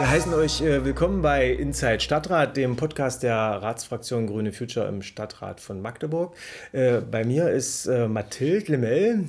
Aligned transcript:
Wir 0.00 0.08
heißen 0.08 0.32
euch 0.32 0.62
äh, 0.62 0.82
willkommen 0.82 1.20
bei 1.20 1.50
Inside 1.50 2.00
Stadtrat, 2.00 2.56
dem 2.56 2.76
Podcast 2.76 3.22
der 3.22 3.36
Ratsfraktion 3.36 4.26
Grüne 4.26 4.50
Future 4.50 4.88
im 4.88 5.02
Stadtrat 5.02 5.60
von 5.60 5.82
Magdeburg. 5.82 6.34
Äh, 6.72 7.02
bei 7.02 7.22
mir 7.22 7.50
ist 7.50 7.84
äh, 7.84 8.08
Mathilde 8.08 8.72
Lemel. 8.72 9.24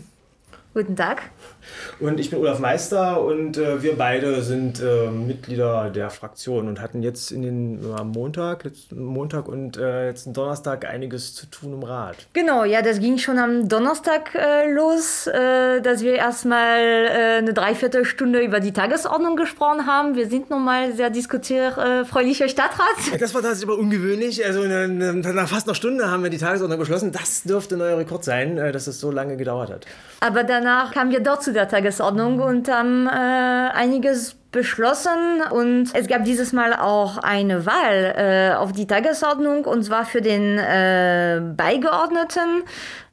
Guten 0.73 0.95
Tag. 0.95 1.23
Und 1.99 2.17
ich 2.17 2.29
bin 2.29 2.39
Olaf 2.39 2.59
Meister 2.59 3.21
und 3.21 3.57
äh, 3.57 3.83
wir 3.83 3.97
beide 3.97 4.41
sind 4.41 4.81
äh, 4.81 5.11
Mitglieder 5.11 5.89
der 5.89 6.09
Fraktion 6.09 6.69
und 6.69 6.79
hatten 6.79 7.03
jetzt 7.03 7.31
in 7.31 7.41
den 7.41 7.83
äh, 7.83 8.03
Montag, 8.05 8.63
letzten 8.63 9.03
Montag 9.03 9.49
und 9.49 9.75
äh, 9.75 10.07
letzten 10.07 10.31
Donnerstag 10.31 10.85
einiges 10.85 11.35
zu 11.35 11.47
tun 11.47 11.73
im 11.73 11.83
Rat. 11.83 12.15
Genau, 12.31 12.63
ja, 12.63 12.81
das 12.81 13.01
ging 13.01 13.17
schon 13.17 13.37
am 13.37 13.67
Donnerstag 13.67 14.33
äh, 14.33 14.71
los, 14.71 15.27
äh, 15.27 15.81
dass 15.81 16.03
wir 16.03 16.13
erstmal 16.13 16.79
äh, 16.79 17.37
eine 17.39 17.53
Dreiviertelstunde 17.53 18.39
über 18.39 18.61
die 18.61 18.71
Tagesordnung 18.71 19.35
gesprochen 19.35 19.85
haben. 19.87 20.15
Wir 20.15 20.29
sind 20.29 20.49
nun 20.49 20.63
mal 20.63 20.93
sehr 20.93 21.09
diskutierfreulicher 21.09 22.47
Stadtrat. 22.47 23.19
Das 23.19 23.35
war 23.35 23.41
tatsächlich 23.41 23.69
aber 23.69 23.77
ungewöhnlich. 23.77 24.45
Also 24.45 24.63
nach 24.63 25.49
fast 25.49 25.67
einer 25.67 25.75
Stunde 25.75 26.09
haben 26.09 26.23
wir 26.23 26.29
die 26.29 26.37
Tagesordnung 26.37 26.79
beschlossen. 26.79 27.11
Das 27.11 27.43
dürfte 27.43 27.75
ein 27.75 27.79
neuer 27.79 27.97
Rekord 27.97 28.23
sein, 28.23 28.57
äh, 28.57 28.71
dass 28.71 28.87
es 28.87 29.01
so 29.01 29.11
lange 29.11 29.35
gedauert 29.35 29.69
hat. 29.69 29.85
Aber 30.21 30.45
danach 30.63 30.93
kamen 30.93 31.11
wir 31.11 31.21
dort 31.21 31.43
zu 31.43 31.53
der 31.53 31.67
Tagesordnung 31.67 32.39
und 32.39 32.69
haben 32.69 33.07
äh, 33.07 33.09
einiges 33.09 34.35
beschlossen. 34.51 35.41
Und 35.49 35.89
es 35.93 36.07
gab 36.07 36.23
dieses 36.23 36.53
Mal 36.53 36.73
auch 36.73 37.17
eine 37.17 37.65
Wahl 37.65 38.15
äh, 38.15 38.55
auf 38.55 38.71
die 38.71 38.87
Tagesordnung 38.87 39.65
und 39.65 39.83
zwar 39.83 40.05
für 40.05 40.21
den 40.21 40.57
äh, 40.57 41.41
Beigeordneten 41.55 42.63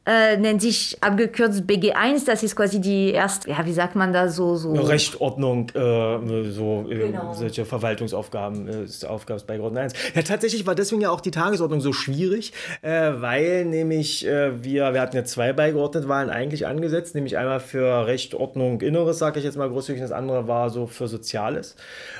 äh, 0.08 0.38
nennt 0.38 0.62
sich 0.62 0.96
abgekürzt 1.02 1.64
BG1. 1.64 2.24
Das 2.24 2.42
ist 2.42 2.56
quasi 2.56 2.80
die 2.80 3.10
erste, 3.10 3.50
ja, 3.50 3.66
wie 3.66 3.74
sagt 3.74 3.94
man 3.94 4.10
da 4.12 4.28
so? 4.28 4.56
so 4.56 4.72
Rechtordnung, 4.72 5.68
äh, 5.74 6.50
so 6.50 6.86
äh, 6.88 7.10
genau. 7.10 7.34
solche 7.34 7.66
Verwaltungsaufgaben, 7.66 8.68
äh, 8.68 8.84
ist 8.84 9.04
Aufgabe 9.04 9.42
bei 9.46 9.58
Grund 9.58 9.76
1. 9.76 9.92
Ja, 10.14 10.22
tatsächlich 10.22 10.66
war 10.66 10.74
deswegen 10.74 11.02
ja 11.02 11.10
auch 11.10 11.20
die 11.20 11.30
Tagesordnung 11.30 11.82
so 11.82 11.92
schwierig, 11.92 12.54
äh, 12.80 13.12
weil 13.16 13.66
nämlich 13.66 14.24
wir, 14.24 14.94
wir 14.94 15.00
hatten 15.00 15.16
ja 15.16 15.24
zwei 15.24 15.52
beigeordnete 15.52 16.08
Wahlen 16.08 16.30
eigentlich 16.30 16.66
angesetzt, 16.66 17.14
nämlich 17.14 17.36
einmal 17.36 17.60
für 17.60 18.06
Rechtordnung 18.06 18.80
Inneres, 18.80 19.18
sage 19.18 19.38
ich 19.38 19.44
jetzt 19.44 19.58
mal 19.58 19.68
großzügig, 19.68 20.00
das 20.00 20.12
andere 20.12 20.48
war 20.48 20.70
so 20.70 20.86
für 20.86 21.08
Soziales. 21.08 21.76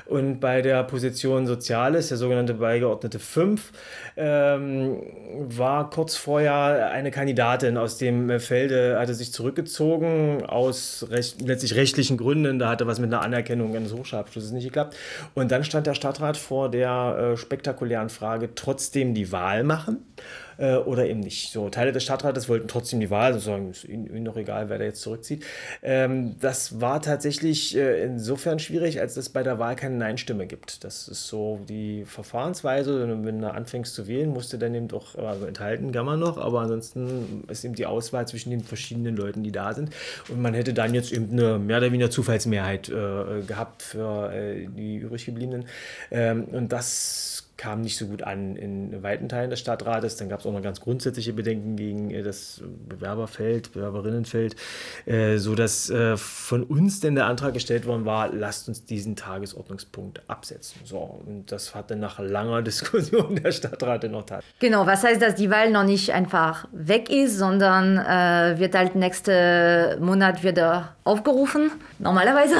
Und 0.06 0.40
bei 0.40 0.60
der 0.60 0.84
Position 0.84 1.46
Soziales, 1.46 2.08
der 2.08 2.18
sogenannte 2.18 2.54
Beigeordnete 2.54 3.18
5, 3.18 3.72
ähm, 4.16 5.02
war 5.48 5.88
kurz 5.90 6.16
vorher 6.16 6.90
eine 6.90 7.10
Kandidatin 7.10 7.77
aus 7.80 7.98
dem 7.98 8.40
Felde, 8.40 8.98
hatte 8.98 9.14
sich 9.14 9.32
zurückgezogen 9.32 10.44
aus 10.46 11.06
recht, 11.10 11.40
letztlich 11.40 11.74
rechtlichen 11.74 12.16
Gründen. 12.16 12.58
Da 12.58 12.68
hatte 12.68 12.86
was 12.86 12.98
mit 12.98 13.12
einer 13.12 13.22
Anerkennung 13.22 13.74
eines 13.74 13.92
Hochschulabschlusses 13.92 14.52
nicht 14.52 14.64
geklappt. 14.64 14.96
Und 15.34 15.50
dann 15.50 15.64
stand 15.64 15.86
der 15.86 15.94
Stadtrat 15.94 16.36
vor 16.36 16.70
der 16.70 17.32
äh, 17.34 17.36
spektakulären 17.36 18.10
Frage, 18.10 18.54
trotzdem 18.54 19.14
die 19.14 19.32
Wahl 19.32 19.64
machen 19.64 20.04
äh, 20.58 20.76
oder 20.76 21.06
eben 21.06 21.20
nicht. 21.20 21.52
So, 21.52 21.70
Teile 21.70 21.92
des 21.92 22.02
Stadtrates 22.02 22.48
wollten 22.48 22.68
trotzdem 22.68 23.00
die 23.00 23.10
Wahl, 23.10 23.32
sozusagen 23.32 23.70
ist 23.70 23.84
ihnen, 23.84 24.06
ihnen 24.06 24.24
noch 24.24 24.36
egal, 24.36 24.68
wer 24.68 24.78
da 24.78 24.84
jetzt 24.84 25.00
zurückzieht. 25.00 25.44
Ähm, 25.82 26.36
das 26.40 26.80
war 26.80 27.00
tatsächlich 27.00 27.76
äh, 27.76 28.04
insofern 28.04 28.58
schwierig, 28.58 29.00
als 29.00 29.16
es 29.16 29.28
bei 29.28 29.42
der 29.42 29.58
Wahl 29.58 29.76
keine 29.76 29.96
Nein-Stimme 29.96 30.46
gibt. 30.46 30.84
Das 30.84 31.08
ist 31.08 31.28
so 31.28 31.60
die 31.68 32.04
Verfahrensweise. 32.04 33.08
Wenn 33.24 33.40
du 33.40 33.50
anfängst 33.50 33.94
zu 33.94 34.06
wählen, 34.06 34.30
musst 34.30 34.52
du 34.52 34.58
dann 34.58 34.74
eben 34.74 34.88
doch, 34.88 35.16
also 35.16 35.46
enthalten 35.46 35.92
kann 35.92 36.06
man 36.06 36.18
noch, 36.18 36.38
aber 36.38 36.60
ansonsten 36.60 37.44
ist 37.48 37.64
eben 37.64 37.74
die 37.74 37.86
Auswahl 37.86 38.26
zwischen 38.26 38.50
den 38.50 38.60
verschiedenen 38.62 39.16
Leuten, 39.16 39.42
die 39.42 39.52
da 39.52 39.72
sind. 39.74 39.90
Und 40.28 40.42
man 40.42 40.54
hätte 40.54 40.74
dann 40.74 40.94
jetzt 40.94 41.12
eben 41.12 41.30
eine 41.30 41.58
mehr 41.58 41.78
oder 41.78 41.92
weniger 41.92 42.10
Zufallsmehrheit 42.10 42.88
äh, 42.88 43.42
gehabt 43.46 43.82
für 43.82 44.32
äh, 44.32 44.66
die 44.66 44.96
übrig 44.96 45.24
gebliebenen. 45.26 45.66
Ähm, 46.10 46.44
und 46.44 46.72
das 46.72 47.37
kam 47.58 47.80
nicht 47.80 47.96
so 47.96 48.06
gut 48.06 48.22
an 48.22 48.54
in 48.54 49.02
weiten 49.02 49.28
Teilen 49.28 49.50
des 49.50 49.58
Stadtrates. 49.58 50.16
Dann 50.16 50.28
gab 50.28 50.40
es 50.40 50.46
auch 50.46 50.52
noch 50.52 50.62
ganz 50.62 50.80
grundsätzliche 50.80 51.32
Bedenken 51.32 51.74
gegen 51.74 52.10
äh, 52.10 52.22
das 52.22 52.62
Bewerberfeld, 52.88 53.72
Bewerberinnenfeld, 53.72 54.54
äh, 55.06 55.38
sodass 55.38 55.90
äh, 55.90 56.16
von 56.16 56.62
uns 56.62 57.00
denn 57.00 57.16
der 57.16 57.26
Antrag 57.26 57.54
gestellt 57.54 57.84
worden 57.84 58.04
war, 58.04 58.32
lasst 58.32 58.68
uns 58.68 58.84
diesen 58.84 59.16
Tagesordnungspunkt 59.16 60.22
absetzen. 60.28 60.80
So, 60.84 60.98
und 61.26 61.50
das 61.50 61.74
hat 61.74 61.90
dann 61.90 61.98
nach 61.98 62.20
langer 62.20 62.62
Diskussion 62.68 63.34
der 63.42 63.50
Stadtrat 63.50 64.08
noch 64.08 64.24
tat. 64.24 64.44
Genau, 64.60 64.86
was 64.86 65.02
heißt, 65.02 65.20
dass 65.20 65.34
die 65.34 65.50
Wahl 65.50 65.72
noch 65.72 65.84
nicht 65.84 66.12
einfach 66.12 66.68
weg 66.70 67.10
ist, 67.10 67.38
sondern 67.38 67.98
äh, 67.98 68.60
wird 68.60 68.76
halt 68.76 68.94
nächsten 68.94 70.00
Monat 70.00 70.44
wieder 70.44 70.94
aufgerufen, 71.02 71.72
normalerweise. 71.98 72.54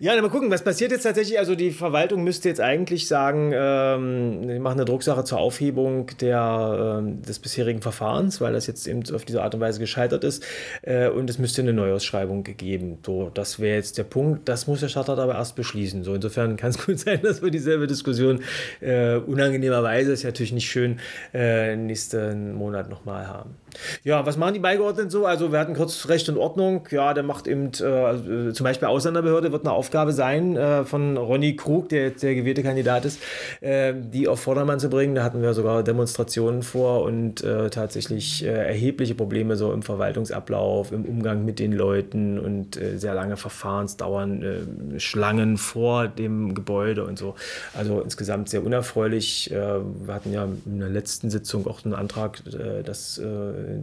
Ja, 0.00 0.14
dann 0.14 0.22
mal 0.22 0.30
gucken, 0.30 0.50
was 0.50 0.64
passiert 0.64 0.90
jetzt 0.90 1.04
tatsächlich. 1.04 1.38
Also 1.38 1.54
die 1.54 1.70
Verwaltung 1.70 2.24
müsste 2.24 2.48
jetzt 2.48 2.60
eigentlich 2.60 3.06
sagen, 3.06 3.52
ähm, 3.54 4.39
die 4.48 4.58
machen 4.58 4.78
eine 4.78 4.84
Drucksache 4.84 5.24
zur 5.24 5.38
Aufhebung 5.38 6.08
der, 6.20 7.02
äh, 7.02 7.26
des 7.26 7.38
bisherigen 7.38 7.82
Verfahrens, 7.82 8.40
weil 8.40 8.52
das 8.52 8.66
jetzt 8.66 8.86
eben 8.86 9.02
auf 9.14 9.24
diese 9.24 9.42
Art 9.42 9.54
und 9.54 9.60
Weise 9.60 9.80
gescheitert 9.80 10.24
ist. 10.24 10.44
Äh, 10.82 11.08
und 11.08 11.28
es 11.30 11.38
müsste 11.38 11.62
eine 11.62 11.72
Neuausschreibung 11.72 12.44
gegeben. 12.44 12.98
So, 13.04 13.30
das 13.32 13.60
wäre 13.60 13.76
jetzt 13.76 13.98
der 13.98 14.04
Punkt. 14.04 14.48
Das 14.48 14.66
muss 14.66 14.80
der 14.80 14.88
Stadtrat 14.88 15.18
aber 15.18 15.34
erst 15.34 15.56
beschließen. 15.56 16.04
So, 16.04 16.14
insofern 16.14 16.56
kann 16.56 16.70
es 16.70 16.78
gut 16.86 16.98
sein, 16.98 17.20
dass 17.22 17.42
wir 17.42 17.50
dieselbe 17.50 17.86
Diskussion 17.86 18.40
äh, 18.80 19.16
unangenehmerweise, 19.16 20.12
ist 20.12 20.22
ja 20.22 20.28
natürlich 20.28 20.52
nicht 20.52 20.70
schön, 20.70 20.98
äh, 21.34 21.76
nächsten 21.76 22.54
Monat 22.54 22.88
nochmal 22.90 23.26
haben. 23.26 23.56
Ja, 24.04 24.24
was 24.26 24.36
machen 24.36 24.54
die 24.54 24.60
Beigeordneten 24.60 25.10
so? 25.10 25.26
Also 25.26 25.52
wir 25.52 25.58
hatten 25.58 25.74
kurz 25.74 26.08
Recht 26.08 26.28
und 26.28 26.36
Ordnung. 26.36 26.86
Ja, 26.90 27.14
der 27.14 27.22
macht 27.22 27.46
eben 27.46 27.70
äh, 27.80 27.84
also, 27.84 28.52
zum 28.52 28.64
Beispiel 28.64 28.88
Ausländerbehörde 28.88 29.52
wird 29.52 29.64
eine 29.64 29.72
Aufgabe 29.72 30.12
sein 30.12 30.56
äh, 30.56 30.84
von 30.84 31.16
Ronny 31.16 31.56
Krug, 31.56 31.88
der 31.88 32.04
jetzt 32.04 32.22
der 32.22 32.34
gewählte 32.34 32.62
Kandidat 32.62 33.04
ist, 33.04 33.20
äh, 33.60 33.94
die 33.94 34.28
auf 34.28 34.40
Vordermann 34.40 34.80
zu 34.80 34.88
bringen. 34.88 35.14
Da 35.14 35.22
hatten 35.22 35.42
wir 35.42 35.54
sogar 35.54 35.82
Demonstrationen 35.82 36.62
vor 36.62 37.02
und 37.02 37.42
äh, 37.42 37.70
tatsächlich 37.70 38.44
äh, 38.44 38.48
erhebliche 38.48 39.14
Probleme 39.14 39.56
so 39.56 39.72
im 39.72 39.82
Verwaltungsablauf, 39.82 40.92
im 40.92 41.04
Umgang 41.04 41.44
mit 41.44 41.58
den 41.58 41.72
Leuten 41.72 42.38
und 42.38 42.76
äh, 42.76 42.98
sehr 42.98 43.14
lange 43.14 43.36
Verfahrensdauern, 43.36 44.98
Schlangen 44.98 45.56
vor 45.56 46.08
dem 46.08 46.54
Gebäude 46.54 47.04
und 47.04 47.18
so. 47.18 47.34
Also 47.74 48.00
insgesamt 48.00 48.48
sehr 48.48 48.64
unerfreulich. 48.64 49.50
wir 49.50 50.14
hatten 50.14 50.32
ja 50.32 50.48
in 50.66 50.80
der 50.80 50.88
letzten 50.88 51.30
Sitzung 51.30 51.66
auch 51.66 51.84
einen 51.84 51.94
Antrag, 51.94 52.42
dass 52.84 53.20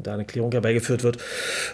da 0.01 0.13
eine 0.13 0.25
Klärung 0.25 0.51
herbeigeführt 0.51 1.03
wird. 1.03 1.17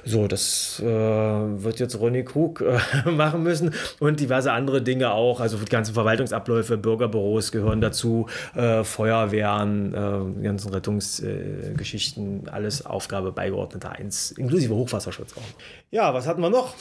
So, 0.06 0.28
das 0.28 0.80
äh, 0.80 0.86
wird 0.86 1.80
jetzt 1.80 2.00
Ronny 2.00 2.24
Krug 2.24 2.62
äh, 2.62 3.10
machen 3.10 3.44
müssen 3.44 3.74
und 4.00 4.20
diverse 4.20 4.52
andere 4.52 4.82
Dinge 4.82 5.12
auch. 5.12 5.40
Also 5.40 5.58
die 5.58 5.66
ganzen 5.66 5.94
Verwaltungsabläufe, 5.94 6.78
Bürgerbüros 6.78 7.52
gehören 7.52 7.82
dazu, 7.82 8.28
äh, 8.56 8.84
Feuerwehren, 8.84 9.94
äh, 9.94 10.44
ganzen 10.44 10.74
Rettungsgeschichten, 10.74 12.50
alles 12.50 12.86
Aufgabe 12.86 13.32
beigeordneter 13.32 13.92
1, 13.92 14.32
inklusive 14.32 14.74
Hochwasserschutz 14.76 15.34
auch. 15.34 15.42
Ja, 15.92 16.14
was 16.14 16.28
hatten 16.28 16.42
wir 16.42 16.50
noch? 16.50 16.74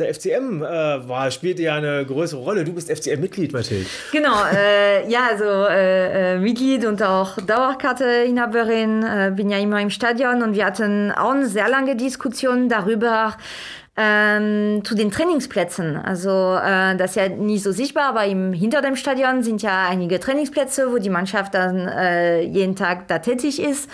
Der 0.00 0.12
FCM 0.14 0.62
äh, 0.62 1.08
war, 1.08 1.30
spielte 1.30 1.62
ja 1.62 1.74
eine 1.74 2.04
größere 2.04 2.40
Rolle. 2.40 2.64
Du 2.64 2.72
bist 2.72 2.90
FCM-Mitglied, 2.90 3.52
Mathilde. 3.52 3.86
Genau, 4.12 4.34
äh, 4.52 5.08
ja, 5.08 5.28
also 5.30 5.44
äh, 5.44 6.34
äh 6.34 6.38
Mitglied 6.38 6.84
und 6.86 7.02
auch 7.02 7.36
Dauerkarte-Inhaberin, 7.36 9.02
äh, 9.02 9.32
bin 9.34 9.50
ja 9.50 9.58
immer 9.58 9.80
im 9.80 9.90
Stadion 9.90 10.42
und 10.42 10.54
wir 10.54 10.64
hatten 10.64 11.12
auch 11.12 11.32
eine 11.32 11.46
sehr 11.46 11.68
lange 11.68 11.96
Diskussion 11.96 12.68
darüber, 12.68 13.36
ähm, 13.96 14.82
zu 14.84 14.94
den 14.94 15.10
Trainingsplätzen. 15.10 15.96
Also 15.96 16.30
äh, 16.30 16.96
das 16.96 17.10
ist 17.10 17.16
ja 17.16 17.28
nicht 17.28 17.62
so 17.62 17.72
sichtbar, 17.72 18.04
aber 18.04 18.24
im, 18.24 18.52
hinter 18.52 18.80
dem 18.80 18.96
Stadion 18.96 19.42
sind 19.42 19.62
ja 19.62 19.88
einige 19.88 20.18
Trainingsplätze, 20.18 20.90
wo 20.90 20.98
die 20.98 21.10
Mannschaft 21.10 21.54
dann 21.54 21.86
äh, 21.86 22.40
jeden 22.40 22.76
Tag 22.76 23.08
da 23.08 23.18
tätig 23.18 23.60
ist. 23.60 23.90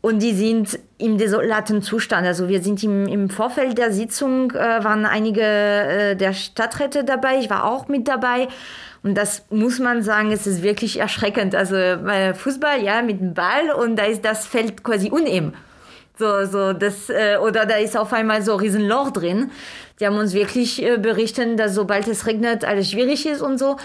Und 0.00 0.22
die 0.22 0.34
sind 0.34 0.78
im 1.04 1.18
desolaten 1.18 1.82
Zustand. 1.82 2.26
Also 2.26 2.48
wir 2.48 2.62
sind 2.62 2.82
im, 2.82 3.06
im 3.06 3.28
Vorfeld 3.28 3.76
der 3.76 3.92
Sitzung, 3.92 4.52
äh, 4.52 4.82
waren 4.82 5.04
einige 5.04 5.42
äh, 5.42 6.16
der 6.16 6.32
Stadträte 6.32 7.04
dabei, 7.04 7.38
ich 7.38 7.50
war 7.50 7.64
auch 7.64 7.88
mit 7.88 8.08
dabei. 8.08 8.48
Und 9.02 9.14
das 9.14 9.44
muss 9.50 9.80
man 9.80 10.02
sagen, 10.02 10.32
es 10.32 10.46
ist 10.46 10.62
wirklich 10.62 10.98
erschreckend. 10.98 11.54
Also 11.54 11.76
äh, 11.76 12.32
Fußball, 12.32 12.82
ja, 12.82 13.02
mit 13.02 13.20
dem 13.20 13.34
Ball 13.34 13.70
und 13.76 13.96
da 13.96 14.04
ist 14.04 14.24
das 14.24 14.46
Feld 14.46 14.82
quasi 14.82 15.10
uneben. 15.10 15.52
So, 16.18 16.46
so 16.46 16.72
das, 16.72 17.10
äh, 17.10 17.36
oder 17.36 17.66
da 17.66 17.76
ist 17.76 17.98
auf 17.98 18.14
einmal 18.14 18.40
so 18.40 18.52
ein 18.54 18.60
Riesenloch 18.60 19.10
drin. 19.10 19.50
Die 20.00 20.06
haben 20.06 20.16
uns 20.16 20.32
wirklich 20.32 20.82
äh, 20.82 20.96
berichtet, 20.96 21.58
dass 21.58 21.74
sobald 21.74 22.08
es 22.08 22.26
regnet, 22.26 22.64
alles 22.64 22.90
schwierig 22.90 23.26
ist 23.26 23.42
und 23.42 23.58
so. 23.58 23.76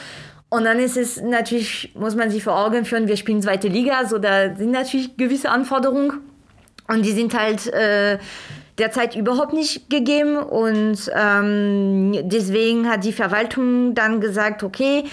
Und 0.47 0.63
dann 0.63 0.79
ist 0.79 0.95
es 0.95 1.21
natürlich, 1.21 1.91
muss 1.95 2.15
man 2.15 2.31
sich 2.31 2.44
vor 2.44 2.57
Augen 2.57 2.85
führen, 2.85 3.07
wir 3.09 3.17
spielen 3.17 3.41
zweite 3.41 3.67
Liga, 3.67 4.05
so 4.05 4.19
da 4.19 4.55
sind 4.55 4.71
natürlich 4.71 5.17
gewisse 5.17 5.49
Anforderungen 5.49 6.28
und 6.89 7.06
die 7.06 7.12
sind 7.12 7.38
halt 7.38 7.68
äh, 7.68 8.18
derzeit 8.77 9.15
überhaupt 9.15 9.53
nicht 9.53 9.89
gegeben 9.89 10.38
und 10.38 11.12
ähm, 11.15 12.13
deswegen 12.24 12.89
hat 12.89 13.03
die 13.03 13.13
Verwaltung 13.13 13.94
dann 13.94 14.21
gesagt, 14.21 14.63
okay, 14.63 15.03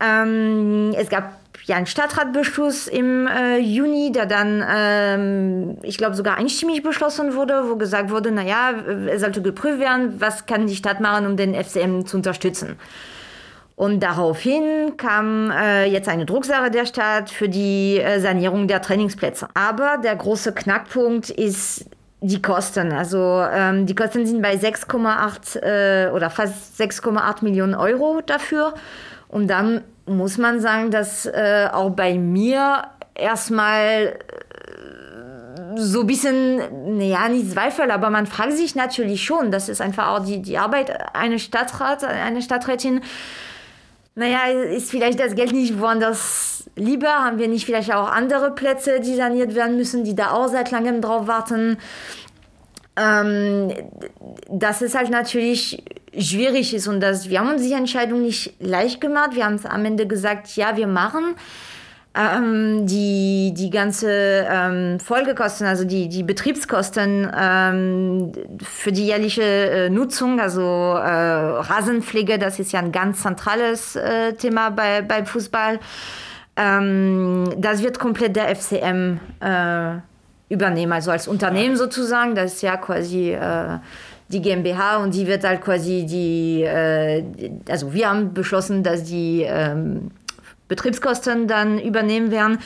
ähm, 0.00 0.92
es 0.96 1.08
gab 1.08 1.32
ja 1.64 1.76
einen 1.76 1.86
Stadtratbeschluss 1.86 2.88
im 2.88 3.26
äh, 3.26 3.58
Juni, 3.58 4.12
der 4.12 4.26
dann, 4.26 4.62
ähm, 4.68 5.78
ich 5.82 5.96
glaube, 5.96 6.14
sogar 6.14 6.36
einstimmig 6.36 6.82
beschlossen 6.82 7.34
wurde, 7.34 7.70
wo 7.70 7.76
gesagt 7.76 8.10
wurde, 8.10 8.30
naja, 8.32 8.72
es 9.08 9.22
sollte 9.22 9.40
geprüft 9.40 9.80
werden, 9.80 10.20
was 10.20 10.46
kann 10.46 10.66
die 10.66 10.76
Stadt 10.76 11.00
machen, 11.00 11.26
um 11.26 11.36
den 11.36 11.54
FCM 11.54 12.04
zu 12.04 12.18
unterstützen. 12.18 12.76
Und 13.76 14.00
daraufhin 14.00 14.96
kam 14.96 15.50
äh, 15.50 15.86
jetzt 15.86 16.08
eine 16.08 16.26
Drucksache 16.26 16.70
der 16.70 16.86
Stadt 16.86 17.28
für 17.30 17.48
die 17.48 17.98
äh, 17.98 18.20
Sanierung 18.20 18.68
der 18.68 18.80
Trainingsplätze. 18.80 19.48
Aber 19.54 19.98
der 19.98 20.14
große 20.14 20.52
Knackpunkt 20.52 21.30
ist 21.30 21.86
die 22.20 22.40
Kosten. 22.40 22.92
Also 22.92 23.44
ähm, 23.52 23.86
die 23.86 23.94
Kosten 23.94 24.26
sind 24.26 24.42
bei 24.42 24.54
6,8 24.54 25.58
äh, 25.60 26.10
oder 26.10 26.30
fast 26.30 26.80
6,8 26.80 27.42
Millionen 27.42 27.74
Euro 27.74 28.20
dafür. 28.24 28.74
Und 29.28 29.48
dann 29.48 29.82
muss 30.06 30.38
man 30.38 30.60
sagen, 30.60 30.90
dass 30.90 31.26
äh, 31.26 31.68
auch 31.72 31.90
bei 31.90 32.14
mir 32.14 32.84
erstmal 33.14 34.16
äh, 34.16 35.76
so 35.76 36.02
ein 36.02 36.06
bisschen, 36.06 37.00
ja, 37.00 37.28
nicht 37.28 37.50
Zweifel, 37.50 37.90
aber 37.90 38.10
man 38.10 38.26
fragt 38.26 38.52
sich 38.52 38.76
natürlich 38.76 39.24
schon, 39.24 39.50
das 39.50 39.68
ist 39.68 39.80
einfach 39.80 40.08
auch 40.08 40.24
die, 40.24 40.40
die 40.40 40.58
Arbeit 40.58 41.14
eines 41.14 41.42
Stadtrats, 41.42 42.04
einer 42.04 42.40
Stadträtin. 42.40 43.02
Naja, 44.16 44.46
ist 44.46 44.90
vielleicht 44.90 45.18
das 45.18 45.34
Geld 45.34 45.52
nicht 45.52 45.80
woanders 45.80 46.70
lieber? 46.76 47.08
Haben 47.08 47.38
wir 47.38 47.48
nicht 47.48 47.66
vielleicht 47.66 47.92
auch 47.92 48.08
andere 48.08 48.52
Plätze, 48.52 49.00
die 49.00 49.16
saniert 49.16 49.54
werden 49.54 49.76
müssen, 49.76 50.04
die 50.04 50.14
da 50.14 50.30
auch 50.30 50.48
seit 50.48 50.70
langem 50.70 51.00
drauf 51.00 51.26
warten? 51.26 51.78
Ähm, 52.96 53.72
das 54.48 54.82
ist 54.82 54.94
halt 54.94 55.10
natürlich 55.10 55.82
schwierig 56.16 56.74
ist 56.74 56.86
und 56.86 57.00
das, 57.00 57.28
wir 57.28 57.40
haben 57.40 57.50
uns 57.50 57.62
die 57.62 57.72
Entscheidung 57.72 58.22
nicht 58.22 58.54
leicht 58.60 59.00
gemacht. 59.00 59.34
Wir 59.34 59.46
haben 59.46 59.56
es 59.56 59.66
am 59.66 59.84
Ende 59.84 60.06
gesagt, 60.06 60.54
ja, 60.54 60.76
wir 60.76 60.86
machen. 60.86 61.34
Ähm, 62.16 62.86
die, 62.86 63.52
die 63.56 63.70
ganze 63.70 64.46
ähm, 64.48 65.00
Folgekosten, 65.00 65.66
also 65.66 65.84
die, 65.84 66.08
die 66.08 66.22
Betriebskosten 66.22 67.28
ähm, 67.36 68.30
für 68.62 68.92
die 68.92 69.06
jährliche 69.06 69.42
äh, 69.42 69.90
Nutzung, 69.90 70.38
also 70.38 70.62
äh, 70.62 71.02
Rasenpflege, 71.02 72.38
das 72.38 72.60
ist 72.60 72.70
ja 72.70 72.78
ein 72.78 72.92
ganz 72.92 73.22
zentrales 73.22 73.96
äh, 73.96 74.34
Thema 74.34 74.70
bei, 74.70 75.02
beim 75.02 75.26
Fußball. 75.26 75.80
Ähm, 76.56 77.52
das 77.56 77.82
wird 77.82 77.98
komplett 77.98 78.36
der 78.36 78.54
FCM 78.54 79.18
äh, 79.40 79.96
übernehmen, 80.48 80.92
also 80.92 81.10
als 81.10 81.26
Unternehmen 81.26 81.76
sozusagen. 81.76 82.36
Das 82.36 82.54
ist 82.54 82.62
ja 82.62 82.76
quasi 82.76 83.32
äh, 83.32 83.78
die 84.28 84.40
GmbH 84.40 84.98
und 84.98 85.14
die 85.14 85.26
wird 85.26 85.42
halt 85.42 85.62
quasi 85.62 86.06
die, 86.06 86.62
äh, 86.62 87.24
also 87.68 87.92
wir 87.92 88.08
haben 88.08 88.32
beschlossen, 88.34 88.84
dass 88.84 89.02
die 89.02 89.42
ähm, 89.42 90.12
Betriebskosten 90.68 91.46
dann 91.46 91.78
übernehmen 91.78 92.30
werden, 92.30 92.58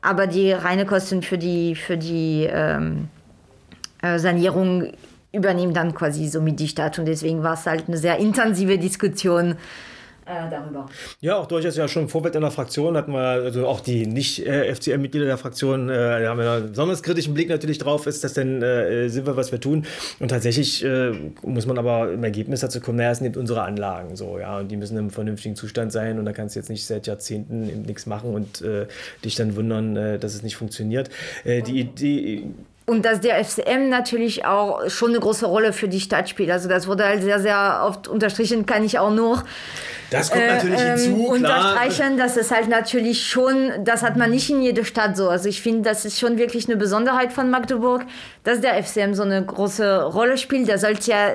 aber 0.00 0.26
die 0.26 0.52
reine 0.52 0.86
Kosten 0.86 1.22
für 1.22 1.38
die, 1.38 1.74
für 1.74 1.96
die 1.96 2.48
ähm, 2.50 3.08
äh, 4.02 4.18
Sanierung 4.18 4.92
übernehmen 5.32 5.72
dann 5.72 5.94
quasi 5.94 6.28
somit 6.28 6.60
die 6.60 6.68
Stadt. 6.68 6.98
Und 6.98 7.06
deswegen 7.06 7.42
war 7.42 7.54
es 7.54 7.66
halt 7.66 7.84
eine 7.88 7.96
sehr 7.96 8.18
intensive 8.18 8.78
Diskussion 8.78 9.56
äh, 10.26 10.50
darüber. 10.50 10.86
Ja, 11.20 11.36
auch 11.36 11.46
durchaus 11.46 11.76
ja 11.76 11.88
schon 11.88 12.04
im 12.04 12.08
Vorfeld 12.08 12.34
in 12.34 12.42
der 12.42 12.50
Fraktion 12.50 12.96
hatten 12.96 13.12
wir, 13.12 13.18
also 13.18 13.66
auch 13.66 13.80
die 13.80 14.06
Nicht-FCM-Mitglieder 14.06 15.26
der 15.26 15.38
Fraktion, 15.38 15.88
äh, 15.88 16.26
haben 16.26 16.40
einen 16.40 16.68
besonders 16.68 17.02
kritischen 17.02 17.34
Blick 17.34 17.48
natürlich 17.48 17.78
drauf, 17.78 18.06
ist 18.06 18.24
das 18.24 18.34
denn 18.34 18.62
äh, 18.62 19.08
sinnvoll, 19.08 19.36
was 19.36 19.52
wir 19.52 19.60
tun? 19.60 19.84
Und 20.20 20.28
tatsächlich 20.28 20.84
äh, 20.84 21.12
muss 21.42 21.66
man 21.66 21.78
aber 21.78 22.12
im 22.12 22.22
Ergebnis 22.24 22.60
dazu 22.60 22.80
kommen, 22.80 22.98
naja, 22.98 23.10
es 23.10 23.18
sind 23.18 23.36
unsere 23.36 23.62
Anlagen 23.62 24.16
so, 24.16 24.38
ja, 24.38 24.58
und 24.58 24.68
die 24.68 24.76
müssen 24.76 24.96
im 24.96 25.10
vernünftigen 25.10 25.56
Zustand 25.56 25.92
sein 25.92 26.18
und 26.18 26.24
da 26.24 26.32
kannst 26.32 26.54
du 26.54 26.60
jetzt 26.60 26.68
nicht 26.68 26.86
seit 26.86 27.06
Jahrzehnten 27.06 27.82
nichts 27.82 28.06
machen 28.06 28.34
und 28.34 28.62
äh, 28.62 28.86
dich 29.24 29.34
dann 29.34 29.56
wundern, 29.56 29.96
äh, 29.96 30.18
dass 30.18 30.34
es 30.34 30.42
nicht 30.42 30.56
funktioniert. 30.56 31.10
Die 31.44 31.80
Idee 31.80 32.44
und 32.86 33.04
dass 33.04 33.20
der 33.20 33.42
FCM 33.44 33.88
natürlich 33.88 34.44
auch 34.44 34.88
schon 34.88 35.10
eine 35.10 35.20
große 35.20 35.46
Rolle 35.46 35.72
für 35.72 35.88
die 35.88 36.00
Stadt 36.00 36.28
spielt. 36.28 36.50
Also 36.50 36.68
das 36.68 36.86
wurde 36.86 37.04
halt 37.04 37.22
sehr, 37.22 37.40
sehr 37.40 37.82
oft 37.86 38.08
unterstrichen, 38.08 38.66
kann 38.66 38.84
ich 38.84 38.98
auch 38.98 39.10
nur 39.10 39.42
das 40.12 40.30
kommt 40.30 40.46
natürlich 40.46 40.80
äh, 40.80 40.96
hinzu, 40.96 41.10
ähm, 41.10 41.24
unterstreichen, 41.24 42.18
dass 42.18 42.36
es 42.36 42.50
halt 42.50 42.68
natürlich 42.68 43.26
schon, 43.26 43.72
das 43.84 44.02
hat 44.02 44.16
man 44.16 44.30
nicht 44.30 44.50
in 44.50 44.60
jeder 44.60 44.84
Stadt 44.84 45.16
so. 45.16 45.28
Also 45.28 45.48
ich 45.48 45.62
finde, 45.62 45.88
das 45.88 46.04
ist 46.04 46.18
schon 46.18 46.36
wirklich 46.36 46.66
eine 46.66 46.76
Besonderheit 46.76 47.32
von 47.32 47.50
Magdeburg, 47.50 48.04
dass 48.44 48.60
der 48.60 48.82
FCM 48.82 49.14
so 49.14 49.22
eine 49.22 49.42
große 49.44 50.02
Rolle 50.02 50.36
spielt. 50.36 50.68
Der 50.68 50.78
sollte 50.78 51.10
ja 51.10 51.30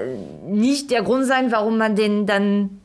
nicht 0.46 0.92
der 0.92 1.02
Grund 1.02 1.26
sein, 1.26 1.52
warum 1.52 1.78
man 1.78 1.96
den 1.96 2.28
dann 2.28 2.82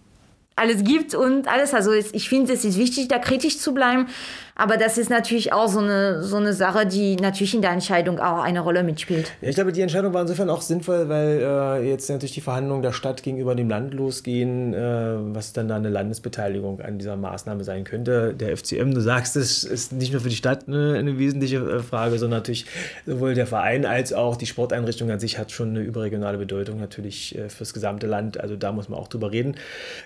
alles 0.57 0.83
gibt 0.83 1.15
und 1.15 1.47
alles. 1.47 1.75
Also 1.75 1.93
ich 1.93 2.29
finde, 2.29 2.55
es 2.55 2.65
ist 2.65 2.79
wichtig, 2.79 3.09
da 3.09 3.19
kritisch 3.19 3.59
zu 3.59 3.75
bleiben. 3.75 4.07
Aber 4.55 4.77
das 4.77 4.99
ist 4.99 5.09
natürlich 5.09 5.53
auch 5.53 5.69
so 5.69 5.79
eine, 5.79 6.23
so 6.23 6.37
eine 6.37 6.53
Sache, 6.53 6.87
die 6.87 7.17
natürlich 7.17 7.55
in 7.55 7.63
der 7.63 7.71
Entscheidung 7.71 8.19
auch 8.19 8.43
eine 8.43 8.61
Rolle 8.61 8.83
mitspielt. 8.83 9.33
Ja, 9.41 9.49
ich 9.49 9.55
glaube, 9.55 9.73
die 9.73 9.81
Entscheidung 9.81 10.13
war 10.13 10.21
insofern 10.21 10.51
auch 10.51 10.61
sinnvoll, 10.61 11.09
weil 11.09 11.41
äh, 11.41 11.89
jetzt 11.89 12.09
natürlich 12.11 12.35
die 12.35 12.43
Verhandlungen 12.43 12.83
der 12.83 12.93
Stadt 12.93 13.23
gegenüber 13.23 13.55
dem 13.55 13.71
Land 13.71 13.95
losgehen, 13.95 14.75
äh, 14.75 15.17
was 15.35 15.53
dann 15.53 15.69
da 15.69 15.77
eine 15.77 15.89
Landesbeteiligung 15.89 16.81
an 16.81 16.99
dieser 16.99 17.17
Maßnahme 17.17 17.65
sein 17.65 17.85
könnte. 17.85 18.35
Der 18.35 18.57
FCM, 18.57 18.93
du 18.93 19.01
sagst 19.01 19.37
es, 19.37 19.65
ist 19.65 19.93
nicht 19.93 20.13
nur 20.13 20.21
für 20.21 20.29
die 20.29 20.37
Stadt 20.37 20.69
eine, 20.69 20.95
eine 20.99 21.19
wesentliche 21.19 21.57
äh, 21.57 21.81
Frage, 21.81 22.19
sondern 22.19 22.41
natürlich 22.41 22.67
sowohl 23.07 23.35
der 23.35 23.47
Verein 23.47 23.87
als 23.87 24.13
auch 24.13 24.37
die 24.37 24.47
Sporteinrichtung 24.47 25.11
an 25.11 25.19
sich 25.19 25.39
hat 25.39 25.51
schon 25.51 25.71
eine 25.71 25.81
überregionale 25.81 26.37
Bedeutung 26.37 26.79
natürlich 26.79 27.37
äh, 27.39 27.49
fürs 27.49 27.73
gesamte 27.73 28.07
Land. 28.07 28.39
Also 28.39 28.57
da 28.57 28.71
muss 28.73 28.91
man 28.91 28.99
auch 28.99 29.09
drüber 29.09 29.33
reden. 29.33 29.57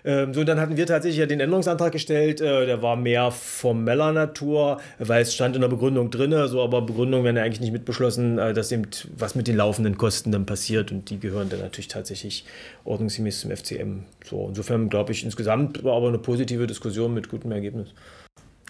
Ähm, 0.04 0.32
so, 0.34 0.44
dann 0.44 0.60
hatten 0.60 0.76
wir 0.76 0.86
tatsächlich 0.86 1.18
ja 1.18 1.26
den 1.26 1.40
Änderungsantrag 1.40 1.90
gestellt. 1.90 2.40
Äh, 2.40 2.66
der 2.66 2.80
war 2.80 2.94
mehr 2.96 3.32
formeller 3.32 4.12
Natur 4.12 4.36
Natur, 4.46 4.80
weil 4.98 5.22
es 5.22 5.34
stand 5.34 5.54
in 5.56 5.62
der 5.62 5.68
Begründung 5.68 6.10
drin, 6.10 6.34
so 6.48 6.62
aber 6.62 6.82
Begründungen 6.82 7.24
werden 7.24 7.36
ja 7.36 7.42
eigentlich 7.42 7.60
nicht 7.60 7.72
mitbeschlossen, 7.72 8.38
äh, 8.38 8.54
dass 8.54 8.72
eben 8.72 8.86
was 9.16 9.34
mit 9.34 9.46
den 9.48 9.56
laufenden 9.56 9.98
Kosten 9.98 10.32
dann 10.32 10.46
passiert 10.46 10.92
und 10.92 11.10
die 11.10 11.18
gehören 11.18 11.48
dann 11.48 11.60
natürlich 11.60 11.88
tatsächlich 11.88 12.44
ordnungsgemäß 12.84 13.40
zum 13.40 13.50
FCM. 13.50 14.04
So, 14.24 14.46
insofern 14.48 14.88
glaube 14.88 15.12
ich 15.12 15.24
insgesamt 15.24 15.82
war 15.84 15.96
aber 15.96 16.08
eine 16.08 16.18
positive 16.18 16.66
Diskussion 16.66 17.14
mit 17.14 17.28
gutem 17.28 17.52
Ergebnis. 17.52 17.88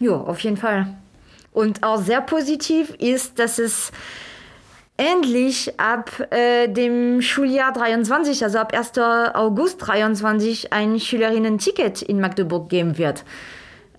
Ja, 0.01 0.13
auf 0.13 0.41
jeden 0.41 0.57
Fall. 0.57 0.89
Und 1.53 1.83
auch 1.83 2.03
sehr 2.03 2.21
positiv 2.21 2.95
ist, 2.99 3.39
dass 3.39 3.59
es 3.59 3.91
endlich 4.99 5.79
ab 5.79 6.11
äh, 6.31 6.69
dem 6.69 7.21
Schuljahr 7.21 7.73
23, 7.73 8.43
also 8.45 8.59
ab 8.59 8.75
1. 8.75 8.99
August 8.99 9.87
23, 9.87 10.73
ein 10.73 10.99
Schülerinnen-Ticket 10.99 12.03
in 12.03 12.21
Magdeburg 12.21 12.69
geben 12.69 12.99
wird. 12.99 13.25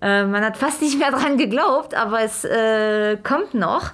Äh, 0.02 0.26
man 0.26 0.44
hat 0.44 0.58
fast 0.58 0.82
nicht 0.82 1.00
mehr 1.00 1.12
dran 1.12 1.38
geglaubt, 1.38 1.96
aber 1.96 2.22
es 2.22 2.44
äh, 2.44 3.18
kommt 3.24 3.54
noch. 3.54 3.92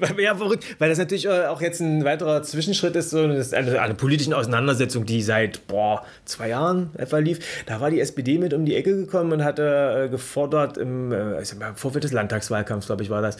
Ja, 0.18 0.34
verrückt, 0.34 0.64
weil 0.78 0.88
das 0.88 0.98
natürlich 0.98 1.26
äh, 1.26 1.46
auch 1.46 1.60
jetzt 1.60 1.80
ein 1.80 2.04
weiterer 2.04 2.42
Zwischenschritt 2.42 2.96
ist, 2.96 3.10
so 3.10 3.18
eine, 3.22 3.80
eine 3.80 3.94
politische 3.94 4.34
Auseinandersetzung, 4.34 5.04
die 5.04 5.20
seit 5.20 5.66
boah, 5.66 6.04
zwei 6.24 6.48
Jahren 6.48 6.90
etwa 6.96 7.18
lief. 7.18 7.64
Da 7.66 7.80
war 7.80 7.90
die 7.90 8.00
SPD 8.00 8.38
mit 8.38 8.54
um 8.54 8.64
die 8.64 8.76
Ecke 8.76 8.96
gekommen 8.96 9.32
und 9.32 9.44
hatte 9.44 10.04
äh, 10.06 10.08
gefordert, 10.08 10.78
im 10.78 11.12
äh, 11.12 11.44
Vorfeld 11.74 12.04
des 12.04 12.12
Landtagswahlkampfs, 12.12 12.86
glaube 12.86 13.02
ich, 13.02 13.10
war 13.10 13.20
das, 13.22 13.36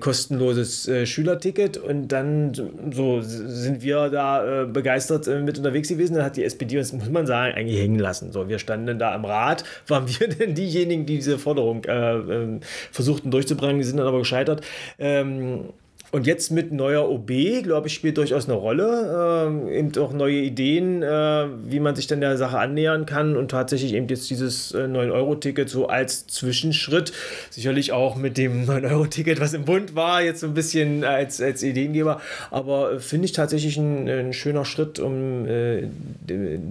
kostenloses 0.00 0.90
Schülerticket. 1.04 1.76
Und 1.76 2.08
dann 2.08 2.52
so 2.92 3.20
sind 3.20 3.82
wir 3.82 4.08
da 4.10 4.64
begeistert 4.64 5.26
mit 5.26 5.58
unterwegs 5.58 5.88
gewesen. 5.88 6.14
Dann 6.14 6.24
hat 6.24 6.36
die 6.36 6.44
SPD 6.44 6.78
uns, 6.78 6.92
muss 6.92 7.08
man 7.08 7.26
sagen, 7.26 7.54
eigentlich 7.54 7.80
hängen 7.80 7.98
lassen. 7.98 8.32
So, 8.32 8.48
wir 8.48 8.58
standen 8.58 8.98
da 8.98 9.14
im 9.14 9.24
Rat, 9.24 9.64
waren 9.86 10.08
wir 10.08 10.28
denn 10.28 10.54
die 10.54 10.61
diejenigen, 10.66 11.06
die 11.06 11.16
diese 11.16 11.38
Forderung 11.38 11.84
äh, 11.84 12.16
äh, 12.16 12.60
versuchten 12.90 13.30
durchzubringen, 13.30 13.78
die 13.78 13.84
sind 13.84 13.98
dann 13.98 14.06
aber 14.06 14.18
gescheitert. 14.18 14.62
Ähm, 14.98 15.66
und 16.12 16.26
jetzt 16.26 16.50
mit 16.50 16.72
neuer 16.72 17.08
OB, 17.08 17.62
glaube 17.62 17.88
ich, 17.88 17.94
spielt 17.94 18.18
durchaus 18.18 18.44
eine 18.44 18.52
Rolle. 18.52 19.46
Ähm, 19.48 19.66
eben 19.66 19.96
auch 19.96 20.12
neue 20.12 20.40
Ideen, 20.40 21.02
äh, 21.02 21.46
wie 21.64 21.80
man 21.80 21.96
sich 21.96 22.06
dann 22.06 22.20
der 22.20 22.36
Sache 22.36 22.58
annähern 22.58 23.06
kann 23.06 23.34
und 23.34 23.50
tatsächlich 23.50 23.94
eben 23.94 24.06
jetzt 24.08 24.28
dieses 24.28 24.72
äh, 24.72 24.84
9-Euro-Ticket 24.84 25.70
so 25.70 25.86
als 25.86 26.26
Zwischenschritt, 26.26 27.14
sicherlich 27.48 27.92
auch 27.92 28.16
mit 28.16 28.36
dem 28.36 28.64
9-Euro-Ticket, 28.68 29.40
was 29.40 29.54
im 29.54 29.64
Bund 29.64 29.96
war, 29.96 30.20
jetzt 30.22 30.40
so 30.40 30.48
ein 30.48 30.54
bisschen 30.54 31.02
als, 31.02 31.40
als 31.40 31.62
Ideengeber. 31.62 32.20
Aber 32.50 32.92
äh, 32.92 33.00
finde 33.00 33.24
ich 33.24 33.32
tatsächlich 33.32 33.78
ein, 33.78 34.06
ein, 34.06 34.32
schöner 34.34 34.66
Schritt, 34.66 35.00
um 35.00 35.46
äh, 35.46 35.88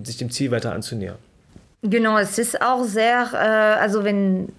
sich 0.04 0.18
dem 0.18 0.30
Ziel 0.30 0.52
weiter 0.52 0.72
anzunähern. 0.72 1.18
Genau, 1.84 2.18
es 2.20 2.38
ist 2.38 2.62
auch 2.62 2.84
sehr, 2.84 3.30
äh, 3.34 3.82
also 3.82 4.04
wenn 4.04 4.50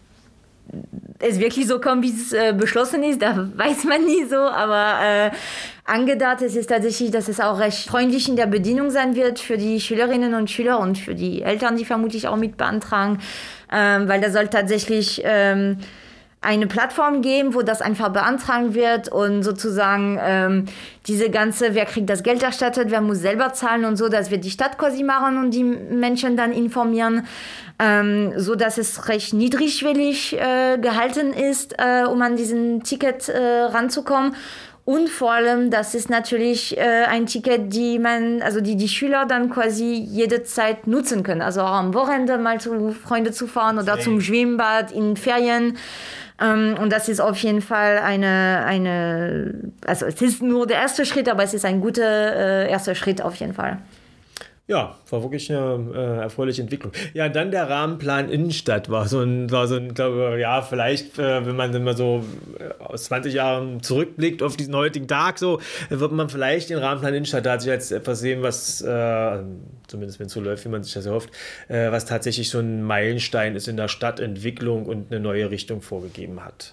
es 1.20 1.38
wirklich 1.38 1.68
so 1.68 1.78
kommt, 1.80 2.02
wie 2.02 2.10
es 2.10 2.32
äh, 2.32 2.52
beschlossen 2.52 3.04
ist, 3.04 3.22
da 3.22 3.48
weiß 3.56 3.84
man 3.84 4.04
nie 4.04 4.24
so, 4.24 4.36
aber 4.36 4.98
äh, 5.04 5.30
angedacht 5.84 6.42
es 6.42 6.56
ist 6.56 6.68
tatsächlich, 6.68 7.12
dass 7.12 7.28
es 7.28 7.38
auch 7.38 7.60
recht 7.60 7.88
freundlich 7.88 8.28
in 8.28 8.34
der 8.34 8.46
Bedienung 8.46 8.90
sein 8.90 9.14
wird 9.14 9.38
für 9.38 9.56
die 9.56 9.80
Schülerinnen 9.80 10.34
und 10.34 10.50
Schüler 10.50 10.80
und 10.80 10.98
für 10.98 11.14
die 11.14 11.42
Eltern, 11.42 11.76
die 11.76 11.84
vermutlich 11.84 12.26
auch 12.26 12.36
mit 12.36 12.56
beantragen, 12.56 13.20
ähm, 13.70 14.08
weil 14.08 14.20
da 14.20 14.30
soll 14.30 14.48
tatsächlich... 14.48 15.22
Ähm, 15.24 15.78
eine 16.42 16.66
Plattform 16.66 17.22
geben, 17.22 17.54
wo 17.54 17.62
das 17.62 17.80
einfach 17.80 18.08
beantragen 18.10 18.74
wird 18.74 19.08
und 19.08 19.44
sozusagen 19.44 20.18
ähm, 20.20 20.64
diese 21.06 21.30
ganze, 21.30 21.74
wer 21.74 21.86
kriegt 21.86 22.10
das 22.10 22.24
Geld 22.24 22.42
erstattet, 22.42 22.90
wer 22.90 23.00
muss 23.00 23.18
selber 23.18 23.52
zahlen 23.52 23.84
und 23.84 23.96
so, 23.96 24.08
dass 24.08 24.30
wir 24.30 24.38
die 24.38 24.50
Stadt 24.50 24.76
quasi 24.76 25.04
machen 25.04 25.38
und 25.38 25.52
die 25.52 25.62
Menschen 25.62 26.36
dann 26.36 26.52
informieren, 26.52 27.26
ähm, 27.78 28.32
so 28.36 28.56
dass 28.56 28.76
es 28.76 29.08
recht 29.08 29.32
niedrigschwellig 29.32 30.36
äh, 30.38 30.78
gehalten 30.78 31.32
ist, 31.32 31.76
äh, 31.78 32.04
um 32.04 32.20
an 32.22 32.34
diesen 32.34 32.82
Ticket 32.82 33.28
äh, 33.28 33.38
ranzukommen. 33.38 34.34
Und 34.84 35.08
vor 35.08 35.30
allem, 35.30 35.70
das 35.70 35.94
ist 35.94 36.10
natürlich 36.10 36.76
äh, 36.76 37.04
ein 37.08 37.26
Ticket, 37.26 37.72
die 37.72 38.00
man, 38.00 38.42
also 38.42 38.60
die 38.60 38.76
die 38.76 38.88
Schüler 38.88 39.26
dann 39.26 39.48
quasi 39.48 39.94
jede 39.94 40.42
Zeit 40.42 40.88
nutzen 40.88 41.22
können. 41.22 41.40
Also 41.40 41.60
auch 41.60 41.74
am 41.74 41.94
Wochenende 41.94 42.36
mal 42.36 42.60
zu 42.60 42.90
Freunden 42.90 43.32
zu 43.32 43.46
fahren 43.46 43.78
oder 43.78 44.00
zum 44.00 44.20
Schwimmbad 44.20 44.90
in 44.90 45.16
Ferien. 45.16 45.76
Ähm, 46.42 46.76
und 46.80 46.92
das 46.92 47.08
ist 47.08 47.20
auf 47.20 47.38
jeden 47.38 47.62
Fall 47.62 47.98
eine, 47.98 48.64
eine, 48.66 49.72
also 49.86 50.06
es 50.06 50.20
ist 50.20 50.42
nur 50.42 50.66
der 50.66 50.78
erste 50.78 51.06
Schritt, 51.06 51.28
aber 51.28 51.42
es 51.44 51.54
ist 51.54 51.64
ein 51.64 51.80
guter 51.80 52.02
äh, 52.04 52.70
erster 52.70 52.94
Schritt 52.94 53.22
auf 53.22 53.36
jeden 53.36 53.54
Fall. 53.54 53.78
Ja, 54.72 54.96
war 55.10 55.22
wirklich 55.22 55.52
eine 55.52 55.92
äh, 55.94 56.22
erfreuliche 56.22 56.62
Entwicklung. 56.62 56.92
Ja, 57.12 57.28
dann 57.28 57.50
der 57.50 57.68
Rahmenplan 57.68 58.30
Innenstadt 58.30 58.88
war 58.88 59.06
so 59.06 59.20
ein, 59.20 59.50
war 59.50 59.68
so 59.68 59.74
ein 59.74 59.92
glaube 59.92 60.38
ja, 60.40 60.62
vielleicht, 60.62 61.18
äh, 61.18 61.44
wenn 61.44 61.56
man 61.56 61.74
immer 61.74 61.92
so 61.92 62.24
äh, 62.58 62.82
aus 62.82 63.04
20 63.04 63.34
Jahren 63.34 63.82
zurückblickt 63.82 64.42
auf 64.42 64.56
diesen 64.56 64.74
heutigen 64.74 65.06
Tag, 65.06 65.38
so 65.38 65.60
wird 65.90 66.12
man 66.12 66.30
vielleicht 66.30 66.70
den 66.70 66.78
Rahmenplan 66.78 67.12
Innenstadt 67.12 67.44
da 67.44 67.52
als 67.52 67.92
etwas 67.92 68.20
sehen, 68.20 68.40
was 68.40 68.80
äh, 68.80 69.42
zumindest 69.88 70.18
wenn 70.20 70.28
es 70.28 70.32
so 70.32 70.40
läuft, 70.40 70.64
wie 70.64 70.70
man 70.70 70.82
sich 70.82 70.94
das 70.94 71.04
erhofft, 71.04 71.28
äh, 71.68 71.92
was 71.92 72.06
tatsächlich 72.06 72.48
so 72.48 72.58
ein 72.58 72.82
Meilenstein 72.82 73.54
ist 73.56 73.68
in 73.68 73.76
der 73.76 73.88
Stadtentwicklung 73.88 74.86
und 74.86 75.12
eine 75.12 75.20
neue 75.20 75.50
Richtung 75.50 75.82
vorgegeben 75.82 76.42
hat. 76.42 76.72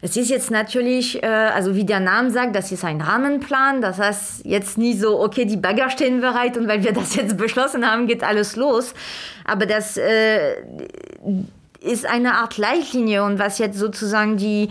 Es 0.00 0.16
ist 0.16 0.30
jetzt 0.30 0.50
natürlich, 0.50 1.22
äh, 1.22 1.26
also 1.26 1.74
wie 1.74 1.84
der 1.84 1.98
Name 1.98 2.30
sagt, 2.30 2.54
das 2.54 2.70
ist 2.70 2.84
ein 2.84 3.00
Rahmenplan. 3.00 3.80
Das 3.80 3.98
heißt 3.98 4.44
jetzt 4.44 4.78
nie 4.78 4.94
so, 4.94 5.20
okay, 5.20 5.44
die 5.44 5.56
Bagger 5.56 5.90
stehen 5.90 6.20
bereit 6.20 6.56
und 6.56 6.68
weil 6.68 6.84
wir 6.84 6.92
das 6.92 7.16
jetzt 7.16 7.36
beschlossen 7.36 7.88
haben, 7.90 8.06
geht 8.06 8.22
alles 8.22 8.54
los. 8.54 8.94
Aber 9.44 9.66
das 9.66 9.96
äh, 9.96 10.54
ist 11.80 12.06
eine 12.06 12.34
Art 12.34 12.58
Leitlinie 12.58 13.24
und 13.24 13.38
was 13.38 13.58
jetzt 13.58 13.78
sozusagen 13.78 14.36
die 14.36 14.68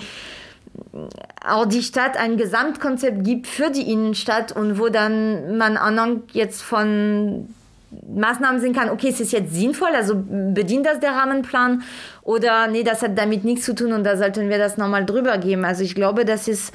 auch 1.43 1.65
die 1.65 1.81
Stadt 1.81 2.17
ein 2.17 2.38
Gesamtkonzept 2.38 3.24
gibt 3.24 3.48
für 3.48 3.72
die 3.72 3.91
Innenstadt 3.91 4.51
und 4.51 4.79
wo 4.79 4.89
dann 4.89 5.57
man 5.57 5.77
anhand 5.77 6.34
jetzt 6.34 6.62
von 6.62 7.48
Maßnahmen 7.91 8.60
sehen 8.60 8.74
kann, 8.74 8.89
okay, 8.89 9.10
es 9.10 9.20
ist 9.20 9.32
jetzt 9.32 9.53
sinnvoll, 9.53 9.89
also 9.96 10.13
bedient 10.15 10.86
das 10.86 11.00
der 11.00 11.12
Rahmenplan 11.12 11.84
oder 12.22 12.67
nee, 12.67 12.84
das 12.84 13.01
hat 13.01 13.17
damit 13.17 13.44
nichts 13.46 13.65
zu 13.65 13.74
tun 13.75 13.94
und 13.94 14.03
da 14.03 14.17
sollten 14.17 14.50
wir 14.50 14.58
das 14.58 14.77
nochmal 14.77 15.06
drüber 15.06 15.38
geben. 15.38 15.63
Also 15.63 15.84
ich 15.84 15.96
glaube, 15.96 16.25
das 16.25 16.48
ist 16.48 16.74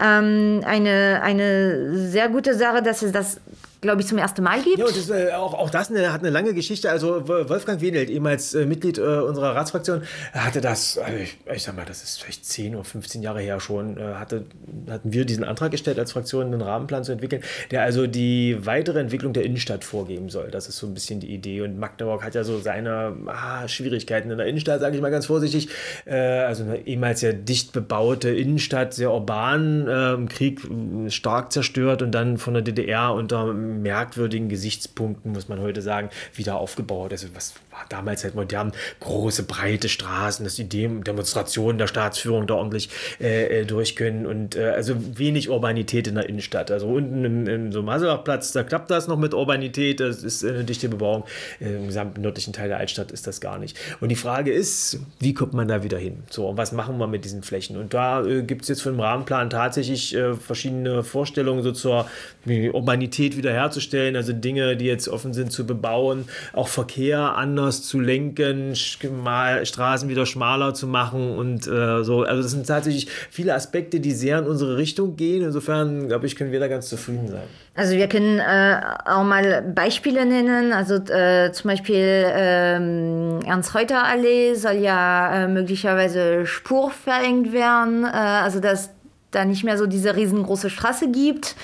ähm, 0.00 0.62
eine, 0.64 1.20
eine 1.22 1.94
sehr 1.94 2.28
gute 2.28 2.54
Sache, 2.54 2.82
dass 2.82 3.02
es 3.02 3.12
das 3.12 3.40
glaube 3.86 4.02
ich, 4.02 4.06
zum 4.06 4.18
ersten 4.18 4.42
Mal 4.42 4.62
gibt. 4.62 4.78
Ja, 4.78 4.86
und 4.86 4.96
das, 4.96 5.10
äh, 5.10 5.32
auch, 5.32 5.54
auch 5.54 5.70
das 5.70 5.90
eine, 5.90 6.12
hat 6.12 6.20
eine 6.20 6.30
lange 6.30 6.52
Geschichte. 6.54 6.90
Also 6.90 7.26
Wolfgang 7.28 7.80
Wedelt, 7.80 8.10
ehemals 8.10 8.54
äh, 8.54 8.66
Mitglied 8.66 8.98
äh, 8.98 9.02
unserer 9.02 9.54
Ratsfraktion, 9.54 10.02
hatte 10.32 10.60
das, 10.60 10.98
also 10.98 11.18
ich, 11.18 11.38
ich, 11.52 11.62
sag 11.62 11.76
mal, 11.76 11.84
das 11.84 12.02
ist 12.02 12.22
vielleicht 12.22 12.44
10 12.44 12.74
oder 12.74 12.84
15 12.84 13.22
Jahre 13.22 13.40
her 13.40 13.60
schon, 13.60 13.96
äh, 13.96 14.14
hatte, 14.14 14.44
hatten 14.90 15.12
wir 15.12 15.24
diesen 15.24 15.44
Antrag 15.44 15.70
gestellt, 15.70 15.98
als 15.98 16.12
Fraktion 16.12 16.46
einen 16.46 16.60
Rahmenplan 16.60 17.04
zu 17.04 17.12
entwickeln, 17.12 17.42
der 17.70 17.82
also 17.82 18.06
die 18.06 18.58
weitere 18.66 19.00
Entwicklung 19.00 19.32
der 19.32 19.44
Innenstadt 19.44 19.84
vorgeben 19.84 20.28
soll. 20.28 20.50
Das 20.50 20.68
ist 20.68 20.78
so 20.78 20.86
ein 20.86 20.94
bisschen 20.94 21.20
die 21.20 21.32
Idee. 21.32 21.62
Und 21.62 21.78
Magdeburg 21.78 22.24
hat 22.24 22.34
ja 22.34 22.44
so 22.44 22.58
seine 22.58 23.16
ah, 23.26 23.68
Schwierigkeiten 23.68 24.30
in 24.30 24.38
der 24.38 24.46
Innenstadt, 24.46 24.80
sage 24.80 24.96
ich 24.96 25.02
mal 25.02 25.10
ganz 25.10 25.26
vorsichtig. 25.26 25.68
Äh, 26.04 26.16
also 26.16 26.64
eine 26.64 26.86
ehemals 26.86 27.20
sehr 27.20 27.32
dicht 27.32 27.72
bebaute 27.72 28.30
Innenstadt, 28.30 28.94
sehr 28.94 29.12
urban, 29.12 29.86
äh, 29.86 30.14
im 30.14 30.28
Krieg 30.28 30.60
stark 31.08 31.52
zerstört 31.52 32.02
und 32.02 32.12
dann 32.12 32.38
von 32.38 32.54
der 32.54 32.62
DDR 32.62 33.14
unter 33.14 33.54
merkwürdigen 33.82 34.48
Gesichtspunkten, 34.48 35.32
muss 35.32 35.48
man 35.48 35.60
heute 35.60 35.82
sagen, 35.82 36.10
wieder 36.34 36.56
aufgebaut. 36.56 37.12
Also 37.12 37.28
was 37.34 37.54
war 37.76 37.84
damals 37.88 38.24
halt 38.24 38.34
modern, 38.34 38.72
große, 39.00 39.42
breite 39.42 39.88
Straßen, 39.88 40.44
dass 40.44 40.54
die 40.54 40.68
Dem 40.68 41.04
Demonstrationen 41.04 41.78
der 41.78 41.86
Staatsführung 41.86 42.46
da 42.46 42.54
ordentlich 42.54 42.88
äh, 43.20 43.60
äh, 43.60 43.64
durch 43.66 43.96
können 43.96 44.26
und 44.26 44.56
äh, 44.56 44.70
also 44.70 44.94
wenig 45.18 45.50
Urbanität 45.50 46.06
in 46.06 46.14
der 46.14 46.28
Innenstadt. 46.28 46.70
Also 46.70 46.86
unten 46.86 47.24
im, 47.24 47.46
im 47.46 47.72
so 47.72 47.82
Maselbachplatz, 47.82 48.52
da 48.52 48.62
klappt 48.62 48.90
das 48.90 49.08
noch 49.08 49.18
mit 49.18 49.34
Urbanität, 49.34 50.00
das 50.00 50.22
ist 50.22 50.44
eine 50.44 50.64
dichte 50.64 50.88
Bebauung. 50.88 51.24
Im 51.60 51.86
gesamten 51.86 52.22
nördlichen 52.22 52.52
Teil 52.52 52.68
der 52.68 52.78
Altstadt 52.78 53.12
ist 53.12 53.26
das 53.26 53.40
gar 53.40 53.58
nicht. 53.58 53.78
Und 54.00 54.08
die 54.08 54.16
Frage 54.16 54.52
ist, 54.52 54.98
wie 55.20 55.34
kommt 55.34 55.52
man 55.52 55.68
da 55.68 55.82
wieder 55.82 55.98
hin? 55.98 56.22
So, 56.30 56.48
und 56.48 56.56
was 56.56 56.72
machen 56.72 56.98
wir 56.98 57.06
mit 57.06 57.24
diesen 57.24 57.42
Flächen? 57.42 57.76
Und 57.76 57.94
da 57.94 58.24
äh, 58.24 58.42
gibt 58.42 58.62
es 58.62 58.68
jetzt 58.68 58.82
für 58.82 58.90
den 58.90 59.00
Rahmenplan 59.00 59.50
tatsächlich 59.50 60.14
äh, 60.14 60.34
verschiedene 60.34 61.02
Vorstellungen 61.02 61.62
so 61.62 61.72
zur 61.72 62.08
Urbanität 62.46 63.36
wiederherzustellen, 63.56 64.16
also 64.16 64.32
Dinge, 64.32 64.76
die 64.76 64.84
jetzt 64.84 65.08
offen 65.08 65.32
sind 65.32 65.50
zu 65.50 65.66
bebauen, 65.66 66.26
auch 66.52 66.68
Verkehr 66.68 67.36
anders 67.36 67.82
zu 67.82 68.00
lenken, 68.00 68.74
Straßen 68.76 70.08
wieder 70.08 70.26
schmaler 70.26 70.74
zu 70.74 70.86
machen 70.86 71.36
und 71.36 71.66
äh, 71.66 72.02
so. 72.02 72.22
Also 72.22 72.42
das 72.42 72.50
sind 72.52 72.66
tatsächlich 72.66 73.08
viele 73.30 73.54
Aspekte, 73.54 74.00
die 74.00 74.12
sehr 74.12 74.38
in 74.40 74.46
unsere 74.46 74.76
Richtung 74.76 75.16
gehen. 75.16 75.42
Insofern, 75.42 76.08
glaube 76.08 76.26
ich, 76.26 76.36
können 76.36 76.52
wir 76.52 76.60
da 76.60 76.68
ganz 76.68 76.88
zufrieden 76.88 77.28
sein. 77.28 77.44
Also 77.74 77.96
wir 77.96 78.08
können 78.08 78.38
äh, 78.38 78.80
auch 79.06 79.24
mal 79.24 79.62
Beispiele 79.62 80.26
nennen. 80.26 80.72
Also 80.72 80.94
äh, 80.94 81.52
zum 81.52 81.70
Beispiel 81.70 82.26
ähm, 82.28 83.40
Ernst-Reuter-Allee 83.46 84.54
soll 84.54 84.76
ja 84.76 85.44
äh, 85.44 85.48
möglicherweise 85.48 86.46
spurverengt 86.46 87.52
werden. 87.52 88.04
Äh, 88.04 88.08
also 88.08 88.60
dass 88.60 88.90
da 89.30 89.44
nicht 89.44 89.64
mehr 89.64 89.76
so 89.78 89.86
diese 89.86 90.16
riesengroße 90.16 90.70
Straße 90.70 91.10
gibt. 91.10 91.56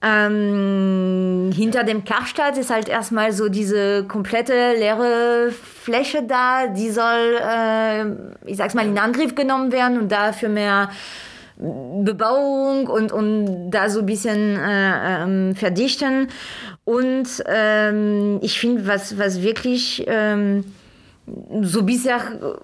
Ähm, 0.00 1.50
hinter 1.52 1.82
dem 1.82 2.04
Karstadt 2.04 2.56
ist 2.56 2.70
halt 2.70 2.88
erstmal 2.88 3.32
so 3.32 3.48
diese 3.48 4.04
komplette 4.04 4.74
leere 4.78 5.50
Fläche 5.50 6.22
da, 6.22 6.68
die 6.68 6.90
soll, 6.90 7.36
äh, 7.40 8.04
ich 8.46 8.56
sag's 8.56 8.74
mal, 8.74 8.86
in 8.86 8.96
Angriff 8.96 9.34
genommen 9.34 9.72
werden 9.72 9.98
und 9.98 10.12
dafür 10.12 10.50
mehr 10.50 10.90
Bebauung 11.56 12.86
und, 12.86 13.10
und 13.10 13.70
da 13.72 13.90
so 13.90 14.00
ein 14.00 14.06
bisschen 14.06 14.56
äh, 14.56 15.22
ähm, 15.22 15.56
verdichten. 15.56 16.28
Und 16.84 17.26
ähm, 17.46 18.38
ich 18.40 18.60
finde, 18.60 18.86
was, 18.86 19.18
was 19.18 19.42
wirklich 19.42 20.04
ähm, 20.06 20.64
so 21.62 21.82
bisher 21.82 22.20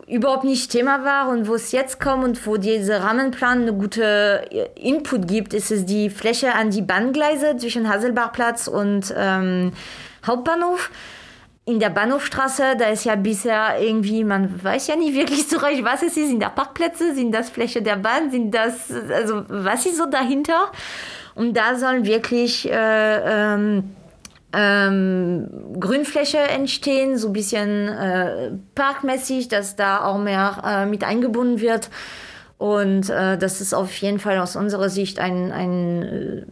überhaupt 0.06 0.44
nicht 0.44 0.71
Thema 0.71 1.04
war 1.04 1.28
und 1.28 1.49
wo 1.49 1.54
es 1.54 1.73
jetzt 1.73 2.00
kommt 2.00 2.25
und 2.25 2.47
wo 2.47 2.56
dieser 2.56 3.02
Rahmenplan 3.02 3.62
eine 3.62 3.73
gute 3.73 4.44
Input 4.76 5.28
gibt, 5.28 5.54
ist 5.54 5.71
es 5.71 5.85
die 5.87 6.11
Fläche 6.11 6.54
an 6.54 6.71
die 6.71 6.83
Bahngleise 6.83 7.56
zwischen 7.56 7.88
Hasselbachplatz 7.88 8.68
und 8.68 9.14
ähm, 9.16 9.73
Hauptbahnhof. 10.26 10.90
In 11.66 11.80
der 11.80 11.88
Bahnhofstraße, 11.88 12.76
da 12.78 12.88
ist 12.90 13.04
ja 13.04 13.16
bisher 13.16 13.80
irgendwie, 13.80 14.23
man 14.23 14.62
weiß 14.62 14.87
ja 14.88 14.97
nicht 14.97 15.14
wirklich 15.14 15.49
so 15.49 15.56
recht, 15.56 15.83
was 15.83 16.02
es 16.02 16.16
ist. 16.16 16.28
Sind 16.28 16.42
da 16.42 16.50
Parkplätze? 16.50 17.14
Sind 17.14 17.33
das 17.33 17.49
Fläche 17.49 17.80
der 17.80 17.97
Bahn? 17.97 18.30
Sind 18.30 18.54
das, 18.54 18.90
also 19.11 19.44
was 19.49 19.87
ist 19.87 19.97
so 19.97 20.04
dahinter? 20.04 20.71
Und 21.35 21.56
da 21.56 21.75
sollen 21.76 22.04
wirklich 22.04 22.71
äh, 22.71 22.75
ähm, 23.54 23.94
ähm, 24.54 25.49
Grünfläche 25.78 26.38
entstehen, 26.38 27.18
so 27.18 27.28
ein 27.28 27.32
bisschen 27.32 27.88
äh, 27.88 28.52
parkmäßig, 28.75 29.49
dass 29.49 29.76
da 29.76 30.04
auch 30.04 30.18
mehr 30.18 30.62
äh, 30.64 30.87
mit 30.87 31.04
eingebunden 31.04 31.61
wird. 31.61 31.90
Und 32.58 33.11
äh, 33.11 33.37
das 33.37 33.61
ist 33.61 33.75
auf 33.75 33.94
jeden 33.96 34.18
Fall 34.18 34.38
aus 34.38 34.56
unserer 34.56 34.88
Sicht 34.88 35.18
ein, 35.18 35.52
ein 35.52 36.02
äh, 36.02 36.46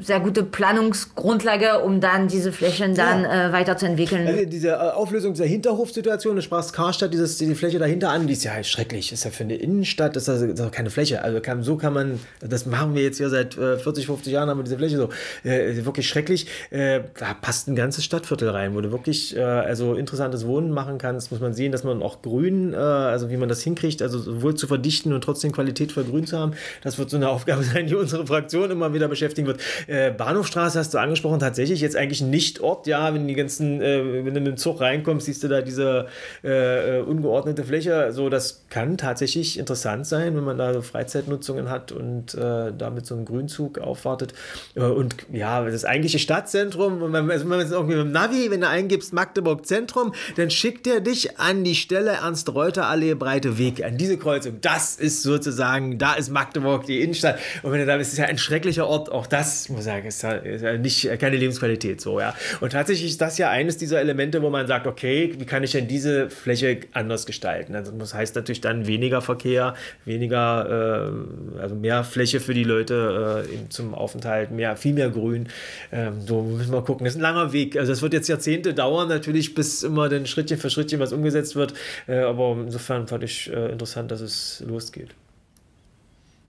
sehr 0.00 0.20
gute 0.20 0.42
Planungsgrundlage, 0.42 1.80
um 1.80 2.00
dann 2.00 2.28
diese 2.28 2.52
Flächen 2.52 2.94
dann 2.94 3.22
ja. 3.22 3.48
äh, 3.48 3.52
weiterzuentwickeln. 3.52 4.26
Also 4.26 4.44
diese 4.44 4.68
äh, 4.68 4.74
Auflösung 4.74 5.32
dieser 5.32 5.46
Hinterhofsituation, 5.46 6.36
du 6.36 6.42
sprachst 6.42 6.72
Karstadt, 6.72 7.12
dieses, 7.12 7.38
die 7.38 7.54
Fläche 7.54 7.78
dahinter 7.78 8.10
an, 8.10 8.26
die 8.26 8.32
ist 8.32 8.44
ja 8.44 8.52
halt 8.52 8.66
schrecklich. 8.66 9.12
Ist 9.12 9.24
ja 9.24 9.30
für 9.30 9.44
eine 9.44 9.56
Innenstadt, 9.56 10.16
ist 10.16 10.28
das, 10.28 10.42
ist 10.42 10.72
keine 10.72 10.90
Fläche. 10.90 11.22
Also 11.22 11.40
kann, 11.40 11.62
so 11.62 11.76
kann 11.76 11.92
man, 11.92 12.20
das 12.40 12.66
machen 12.66 12.94
wir 12.94 13.02
jetzt 13.02 13.18
hier 13.18 13.30
seit 13.30 13.56
äh, 13.56 13.78
40, 13.78 14.06
50 14.06 14.32
Jahren, 14.32 14.48
haben 14.48 14.58
wir 14.58 14.64
diese 14.64 14.78
Fläche 14.78 14.96
so. 14.96 15.08
Äh, 15.44 15.84
wirklich 15.84 16.08
schrecklich. 16.08 16.46
Äh, 16.70 17.00
da 17.18 17.34
passt 17.34 17.68
ein 17.68 17.76
ganzes 17.76 18.04
Stadtviertel 18.04 18.50
rein, 18.50 18.74
wo 18.74 18.80
du 18.80 18.90
wirklich 18.90 19.36
äh, 19.36 19.40
also 19.40 19.94
interessantes 19.94 20.46
Wohnen 20.46 20.70
machen 20.70 20.98
kannst. 20.98 21.30
Muss 21.30 21.40
man 21.40 21.54
sehen, 21.54 21.72
dass 21.72 21.84
man 21.84 22.02
auch 22.02 22.22
Grün, 22.22 22.74
also 22.74 23.30
wie 23.30 23.36
man 23.36 23.48
das 23.48 23.62
hinkriegt, 23.62 24.02
also 24.02 24.18
sowohl 24.18 24.54
zu 24.54 24.66
verdichten 24.66 25.12
und 25.12 25.22
trotzdem 25.22 25.52
Qualität 25.52 25.92
für 25.92 26.04
Grün 26.04 26.26
zu 26.26 26.38
haben. 26.38 26.52
Das 26.82 26.98
wird 26.98 27.10
so 27.10 27.16
eine 27.16 27.28
Aufgabe 27.38 27.62
sein, 27.62 27.86
die 27.86 27.94
unsere 27.94 28.26
Fraktion 28.26 28.70
immer 28.70 28.92
wieder 28.94 29.08
beschäftigen 29.08 29.46
wird. 29.46 29.60
Äh, 29.86 30.10
Bahnhofstraße 30.10 30.78
hast 30.78 30.94
du 30.94 30.98
angesprochen, 30.98 31.40
tatsächlich 31.40 31.80
jetzt 31.80 31.96
eigentlich 31.96 32.20
ein 32.20 32.30
Nicht-Ort, 32.30 32.86
ja, 32.86 33.14
wenn 33.14 33.28
die 33.28 33.34
ganzen, 33.34 33.80
äh, 33.80 34.24
wenn 34.24 34.34
du 34.34 34.40
mit 34.40 34.46
dem 34.46 34.56
Zug 34.56 34.80
reinkommst, 34.80 35.26
siehst 35.26 35.42
du 35.42 35.48
da 35.48 35.62
diese 35.62 36.06
äh, 36.44 36.98
äh, 36.98 37.00
ungeordnete 37.00 37.64
Fläche. 37.64 38.12
So, 38.12 38.28
das 38.28 38.64
kann 38.70 38.96
tatsächlich 38.96 39.58
interessant 39.58 40.06
sein, 40.06 40.36
wenn 40.36 40.44
man 40.44 40.58
da 40.58 40.72
so 40.72 40.82
Freizeitnutzungen 40.82 41.70
hat 41.70 41.92
und 41.92 42.34
äh, 42.34 42.72
damit 42.76 43.06
so 43.06 43.14
einen 43.14 43.24
Grünzug 43.24 43.78
aufwartet. 43.78 44.34
Äh, 44.74 44.80
und 44.80 45.16
ja, 45.32 45.64
das 45.64 45.84
eigentliche 45.84 46.18
Stadtzentrum, 46.18 47.00
wenn 47.00 47.10
man, 47.10 47.30
also 47.30 47.48
wenn 47.48 47.58
man 47.58 47.70
irgendwie 47.70 47.96
mit 47.96 48.06
dem 48.06 48.12
Navi, 48.12 48.50
wenn 48.50 48.60
du 48.60 48.68
eingibst 48.68 49.12
Magdeburg 49.12 49.66
Zentrum, 49.66 50.14
dann 50.36 50.50
schickt 50.50 50.86
er 50.86 51.00
dich 51.00 51.38
an 51.38 51.64
die 51.64 51.74
Stelle 51.74 52.12
Ernst-Reuter-Allee, 52.12 53.14
Breite 53.14 53.58
Weg, 53.58 53.84
an 53.84 53.96
diese 53.96 54.18
Kreuzung. 54.18 54.60
Das 54.60 54.96
ist 54.96 55.22
sozusagen, 55.22 55.98
da 55.98 56.14
ist 56.14 56.30
Magdeburg, 56.30 56.86
die 56.86 57.02
Innenstadt. 57.02 57.38
Und 57.62 57.72
wenn 57.72 57.80
du 57.80 57.86
da 57.86 57.96
bist, 57.96 58.12
ist 58.12 58.18
ja 58.18 58.26
ein 58.26 58.38
schrecklicher 58.38 58.86
Ort, 58.86 59.10
auch 59.10 59.26
das 59.26 59.57
das 59.58 59.68
muss 59.68 59.80
ich 59.80 59.86
sagen, 59.86 60.06
ist, 60.06 60.24
ist 60.24 60.80
nicht 60.80 61.18
keine 61.18 61.36
Lebensqualität 61.36 62.00
so, 62.00 62.20
ja. 62.20 62.34
Und 62.60 62.72
tatsächlich 62.72 63.10
ist 63.10 63.20
das 63.20 63.38
ja 63.38 63.50
eines 63.50 63.76
dieser 63.76 64.00
Elemente, 64.00 64.42
wo 64.42 64.50
man 64.50 64.66
sagt, 64.66 64.86
okay, 64.86 65.34
wie 65.38 65.44
kann 65.44 65.62
ich 65.64 65.72
denn 65.72 65.88
diese 65.88 66.30
Fläche 66.30 66.80
anders 66.92 67.26
gestalten? 67.26 67.74
Also 67.74 67.92
das 67.92 68.14
heißt 68.14 68.34
natürlich 68.36 68.60
dann 68.60 68.86
weniger 68.86 69.20
Verkehr, 69.22 69.74
weniger, 70.04 71.12
äh, 71.56 71.60
also 71.60 71.74
mehr 71.74 72.04
Fläche 72.04 72.40
für 72.40 72.54
die 72.54 72.64
Leute 72.64 73.44
äh, 73.44 73.68
zum 73.68 73.94
Aufenthalt, 73.94 74.50
mehr, 74.50 74.76
viel 74.76 74.94
mehr 74.94 75.10
Grün. 75.10 75.48
Ähm, 75.92 76.20
so 76.26 76.42
müssen 76.42 76.72
wir 76.72 76.82
gucken. 76.82 77.04
Das 77.04 77.14
ist 77.14 77.18
ein 77.18 77.22
langer 77.22 77.52
Weg. 77.52 77.76
Also 77.76 77.92
es 77.92 78.02
wird 78.02 78.12
jetzt 78.12 78.28
Jahrzehnte 78.28 78.74
dauern, 78.74 79.08
natürlich, 79.08 79.54
bis 79.54 79.82
immer 79.82 80.08
dann 80.08 80.26
Schrittchen 80.26 80.58
für 80.58 80.70
Schrittchen 80.70 81.00
was 81.00 81.12
umgesetzt 81.12 81.56
wird. 81.56 81.74
Äh, 82.06 82.18
aber 82.18 82.56
insofern 82.60 83.06
fand 83.08 83.24
ich 83.24 83.52
äh, 83.52 83.72
interessant, 83.72 84.10
dass 84.10 84.20
es 84.20 84.62
losgeht. 84.66 85.14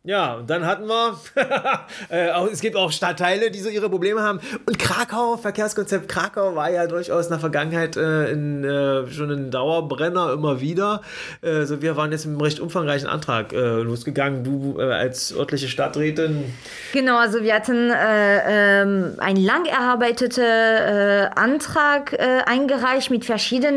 Ja, 0.03 0.35
und 0.35 0.49
dann 0.49 0.65
hatten 0.65 0.87
wir, 0.87 1.19
äh, 2.09 2.29
es 2.49 2.61
gibt 2.61 2.77
auch 2.77 2.89
Stadtteile, 2.89 3.51
die 3.51 3.59
so 3.59 3.67
ihre 3.67 3.89
Probleme 3.89 4.21
haben. 4.21 4.39
Und 4.65 4.79
Krakau, 4.79 5.35
Verkehrskonzept 5.35 6.07
Krakau 6.07 6.55
war 6.55 6.71
ja 6.71 6.87
durchaus 6.87 7.25
in 7.25 7.31
der 7.31 7.39
Vergangenheit 7.39 7.97
äh, 7.97 8.31
in, 8.31 8.63
äh, 8.63 9.07
schon 9.09 9.29
ein 9.29 9.51
Dauerbrenner 9.51 10.31
immer 10.31 10.61
wieder. 10.61 11.01
Äh, 11.41 11.65
so, 11.65 11.81
wir 11.81 11.97
waren 11.97 12.13
jetzt 12.13 12.25
mit 12.25 12.35
einem 12.35 12.41
recht 12.41 12.61
umfangreichen 12.61 13.09
Antrag 13.09 13.51
äh, 13.51 13.57
losgegangen. 13.57 14.45
Du 14.45 14.79
äh, 14.79 14.83
als 14.83 15.35
örtliche 15.35 15.67
Stadträtin. 15.67 16.45
Genau, 16.93 17.17
also 17.17 17.43
wir 17.43 17.53
hatten 17.53 17.91
ähm, 17.93 19.15
einen 19.17 19.43
lang 19.43 19.65
erarbeiteten 19.65 20.39
Antrag 21.35 22.17
eingereicht 22.45 23.11
mit 23.11 23.25
verschiedenen 23.25 23.75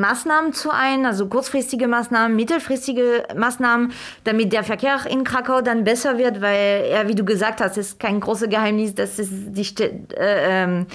Maßnahmen 0.00 0.52
zu 0.52 0.70
ein, 0.70 1.04
also 1.06 1.26
kurzfristige 1.26 1.88
Maßnahmen, 1.88 2.36
mittelfristige 2.36 3.24
Maßnahmen, 3.36 3.92
damit 4.28 4.52
der 4.52 4.62
Verkehr 4.62 5.00
in 5.08 5.24
Krakau 5.24 5.62
dann 5.62 5.84
besser 5.84 6.18
wird, 6.18 6.42
weil 6.42 6.86
ja, 6.92 7.08
wie 7.08 7.14
du 7.14 7.24
gesagt 7.24 7.62
hast, 7.62 7.78
ist 7.78 7.98
kein 7.98 8.20
großes 8.20 8.50
Geheimnis, 8.50 8.94
dass 8.94 9.18
es 9.18 9.28
die, 9.30 9.82
äh, 9.82 10.04
ähm, 10.18 10.86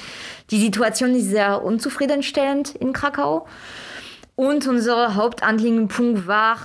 die 0.52 0.60
Situation 0.60 1.16
ist 1.16 1.30
sehr 1.30 1.64
unzufriedenstellend 1.64 2.76
in 2.76 2.94
Krakau. 2.94 3.48
Und 4.36 4.68
unser 4.68 5.16
Hauptanliegenpunkt 5.16 6.28
war 6.28 6.58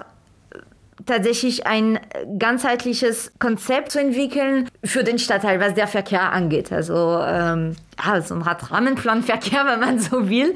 tatsächlich 1.06 1.66
ein 1.66 1.98
ganzheitliches 2.38 3.32
Konzept 3.38 3.92
zu 3.92 4.00
entwickeln 4.00 4.68
für 4.84 5.04
den 5.04 5.18
Stadtteil, 5.18 5.60
was 5.60 5.72
der 5.72 5.86
Verkehr 5.86 6.32
angeht. 6.32 6.70
Also 6.70 7.18
ähm, 7.24 7.76
ja, 8.04 8.20
so 8.20 8.34
ein 8.34 8.42
Rahmenplanverkehr, 8.42 9.64
wenn 9.66 9.80
man 9.80 9.98
so 9.98 10.28
will. 10.28 10.54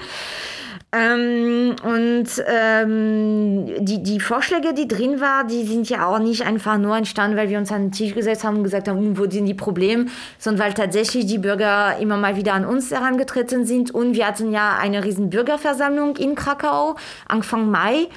Ähm, 0.95 1.75
und 1.83 2.27
ähm, 2.47 3.67
die, 3.83 4.03
die 4.03 4.21
Vorschläge, 4.21 4.75
die 4.75 4.87
drin 4.87 5.23
waren, 5.23 5.49
die 5.49 5.65
sind 5.65 5.89
ja 5.89 6.07
auch 6.07 6.19
nicht 6.19 6.45
einfach 6.45 6.77
nur 6.77 6.95
entstanden, 6.99 7.35
weil 7.39 7.49
wir 7.49 7.57
uns 7.57 7.73
an 7.73 7.85
den 7.85 7.93
Tisch 7.93 8.15
gesetzt 8.15 8.45
haben 8.45 8.59
und 8.59 8.65
gesagt 8.65 8.89
haben, 8.89 8.99
hm, 8.99 9.19
wo 9.19 9.29
sind 9.29 9.47
die 9.47 9.55
Probleme, 9.55 10.07
sondern 10.39 10.67
weil 10.67 10.75
tatsächlich 10.75 11.25
die 11.25 11.39
Bürger 11.39 11.97
immer 11.99 12.19
mal 12.19 12.37
wieder 12.37 12.53
an 12.53 12.67
uns 12.67 12.91
herangetreten 12.91 13.65
sind. 13.65 13.91
Und 13.91 14.15
wir 14.15 14.27
hatten 14.27 14.53
ja 14.53 14.77
eine 14.79 15.03
riesen 15.03 15.31
Bürgerversammlung 15.31 16.17
in 16.17 16.35
Krakau 16.35 16.97
Anfang 17.27 17.71
Mai 17.71 18.09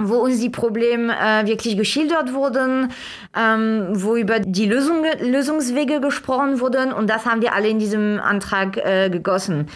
wo 0.00 0.18
uns 0.18 0.38
die 0.38 0.48
Probleme 0.48 1.12
äh, 1.12 1.44
wirklich 1.48 1.76
geschildert 1.76 2.32
wurden, 2.32 2.92
ähm, 3.36 3.88
wo 3.94 4.14
über 4.14 4.38
die 4.38 4.66
Lösung, 4.66 5.04
Lösungswege 5.20 6.00
gesprochen 6.00 6.60
wurden 6.60 6.92
und 6.92 7.10
das 7.10 7.26
haben 7.26 7.42
wir 7.42 7.52
alle 7.52 7.68
in 7.68 7.80
diesem 7.80 8.20
Antrag 8.20 8.76
äh, 8.76 9.10
gegossen. 9.10 9.66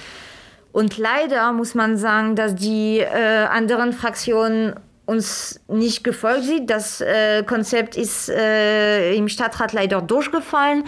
Und 0.72 0.96
leider 0.96 1.52
muss 1.52 1.74
man 1.74 1.96
sagen, 1.96 2.34
dass 2.34 2.54
die 2.54 2.98
äh, 2.98 3.44
anderen 3.50 3.92
Fraktionen 3.92 4.74
uns 5.04 5.60
nicht 5.68 6.04
gefolgt 6.04 6.44
sind. 6.44 6.70
Das 6.70 7.00
äh, 7.00 7.42
Konzept 7.42 7.96
ist 7.96 8.28
äh, 8.30 9.14
im 9.14 9.28
Stadtrat 9.28 9.72
leider 9.72 10.00
durchgefallen. 10.00 10.84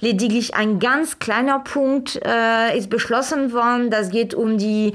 Lediglich 0.00 0.56
ein 0.56 0.80
ganz 0.80 1.20
kleiner 1.20 1.60
Punkt 1.60 2.20
äh, 2.24 2.76
ist 2.76 2.90
beschlossen 2.90 3.52
worden. 3.52 3.90
Das 3.90 4.10
geht 4.10 4.34
um 4.34 4.58
die, 4.58 4.94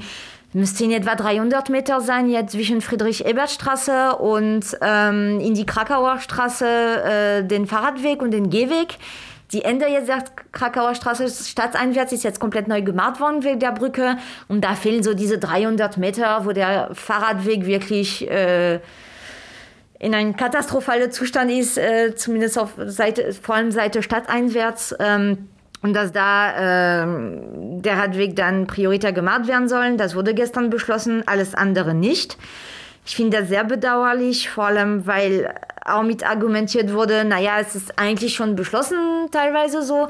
müssten 0.52 0.90
etwa 0.90 1.14
300 1.14 1.70
Meter 1.70 2.02
sein, 2.02 2.28
jetzt 2.28 2.52
zwischen 2.52 2.82
Friedrich-Ebert-Straße 2.82 4.16
und 4.16 4.64
ähm, 4.82 5.40
in 5.40 5.54
die 5.54 5.64
Krakauer 5.64 6.18
Straße, 6.20 6.66
äh, 6.66 7.44
den 7.44 7.66
Fahrradweg 7.66 8.20
und 8.20 8.32
den 8.32 8.50
Gehweg. 8.50 8.98
Die 9.52 9.64
Ende 9.64 9.86
jetzt 9.86 10.08
der 10.08 10.24
Krakauer 10.52 10.94
Straße 10.94 11.28
stadteinwärts 11.28 12.12
ist 12.12 12.22
jetzt 12.22 12.38
komplett 12.38 12.68
neu 12.68 12.82
gemacht 12.82 13.18
worden 13.18 13.44
wegen 13.44 13.60
der 13.60 13.72
Brücke. 13.72 14.18
Und 14.46 14.62
da 14.62 14.74
fehlen 14.74 15.02
so 15.02 15.14
diese 15.14 15.38
300 15.38 15.96
Meter, 15.96 16.44
wo 16.44 16.52
der 16.52 16.90
Fahrradweg 16.92 17.64
wirklich 17.64 18.28
äh, 18.30 18.80
in 19.98 20.14
einem 20.14 20.36
katastrophalen 20.36 21.10
Zustand 21.10 21.50
ist, 21.50 21.78
äh, 21.78 22.14
zumindest 22.14 22.58
auf 22.58 22.74
Seite, 22.86 23.32
vor 23.32 23.54
allem 23.54 23.70
Seite 23.70 24.02
stadteinwärts. 24.02 24.94
Ähm, 25.00 25.48
und 25.80 25.94
dass 25.94 26.12
da 26.12 27.04
äh, 27.04 27.06
der 27.80 27.98
Radweg 27.98 28.34
dann 28.36 28.66
prioritär 28.66 29.12
gemacht 29.12 29.46
werden 29.46 29.68
soll. 29.68 29.96
Das 29.96 30.14
wurde 30.14 30.34
gestern 30.34 30.70
beschlossen, 30.70 31.22
alles 31.26 31.54
andere 31.54 31.94
nicht. 31.94 32.36
Ich 33.06 33.16
finde 33.16 33.38
das 33.38 33.48
sehr 33.48 33.64
bedauerlich, 33.64 34.50
vor 34.50 34.66
allem 34.66 35.06
weil 35.06 35.54
auch 35.88 36.02
mit 36.02 36.28
argumentiert 36.28 36.92
wurde, 36.92 37.24
naja, 37.24 37.58
es 37.60 37.74
ist 37.74 37.98
eigentlich 37.98 38.34
schon 38.34 38.56
beschlossen 38.56 39.28
teilweise 39.30 39.82
so. 39.82 40.08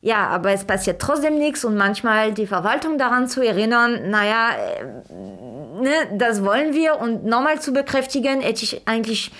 Ja, 0.00 0.26
aber 0.26 0.50
es 0.50 0.64
passiert 0.64 1.00
trotzdem 1.00 1.38
nichts 1.38 1.64
und 1.64 1.76
manchmal 1.76 2.32
die 2.32 2.48
Verwaltung 2.48 2.98
daran 2.98 3.28
zu 3.28 3.40
erinnern, 3.40 4.10
naja, 4.10 4.50
äh, 4.50 5.82
ne, 5.82 6.18
das 6.18 6.44
wollen 6.44 6.74
wir 6.74 6.98
und 6.98 7.24
nochmal 7.24 7.60
zu 7.60 7.72
bekräftigen, 7.72 8.40
hätte 8.40 8.64
ich 8.64 8.82
eigentlich 8.86 9.30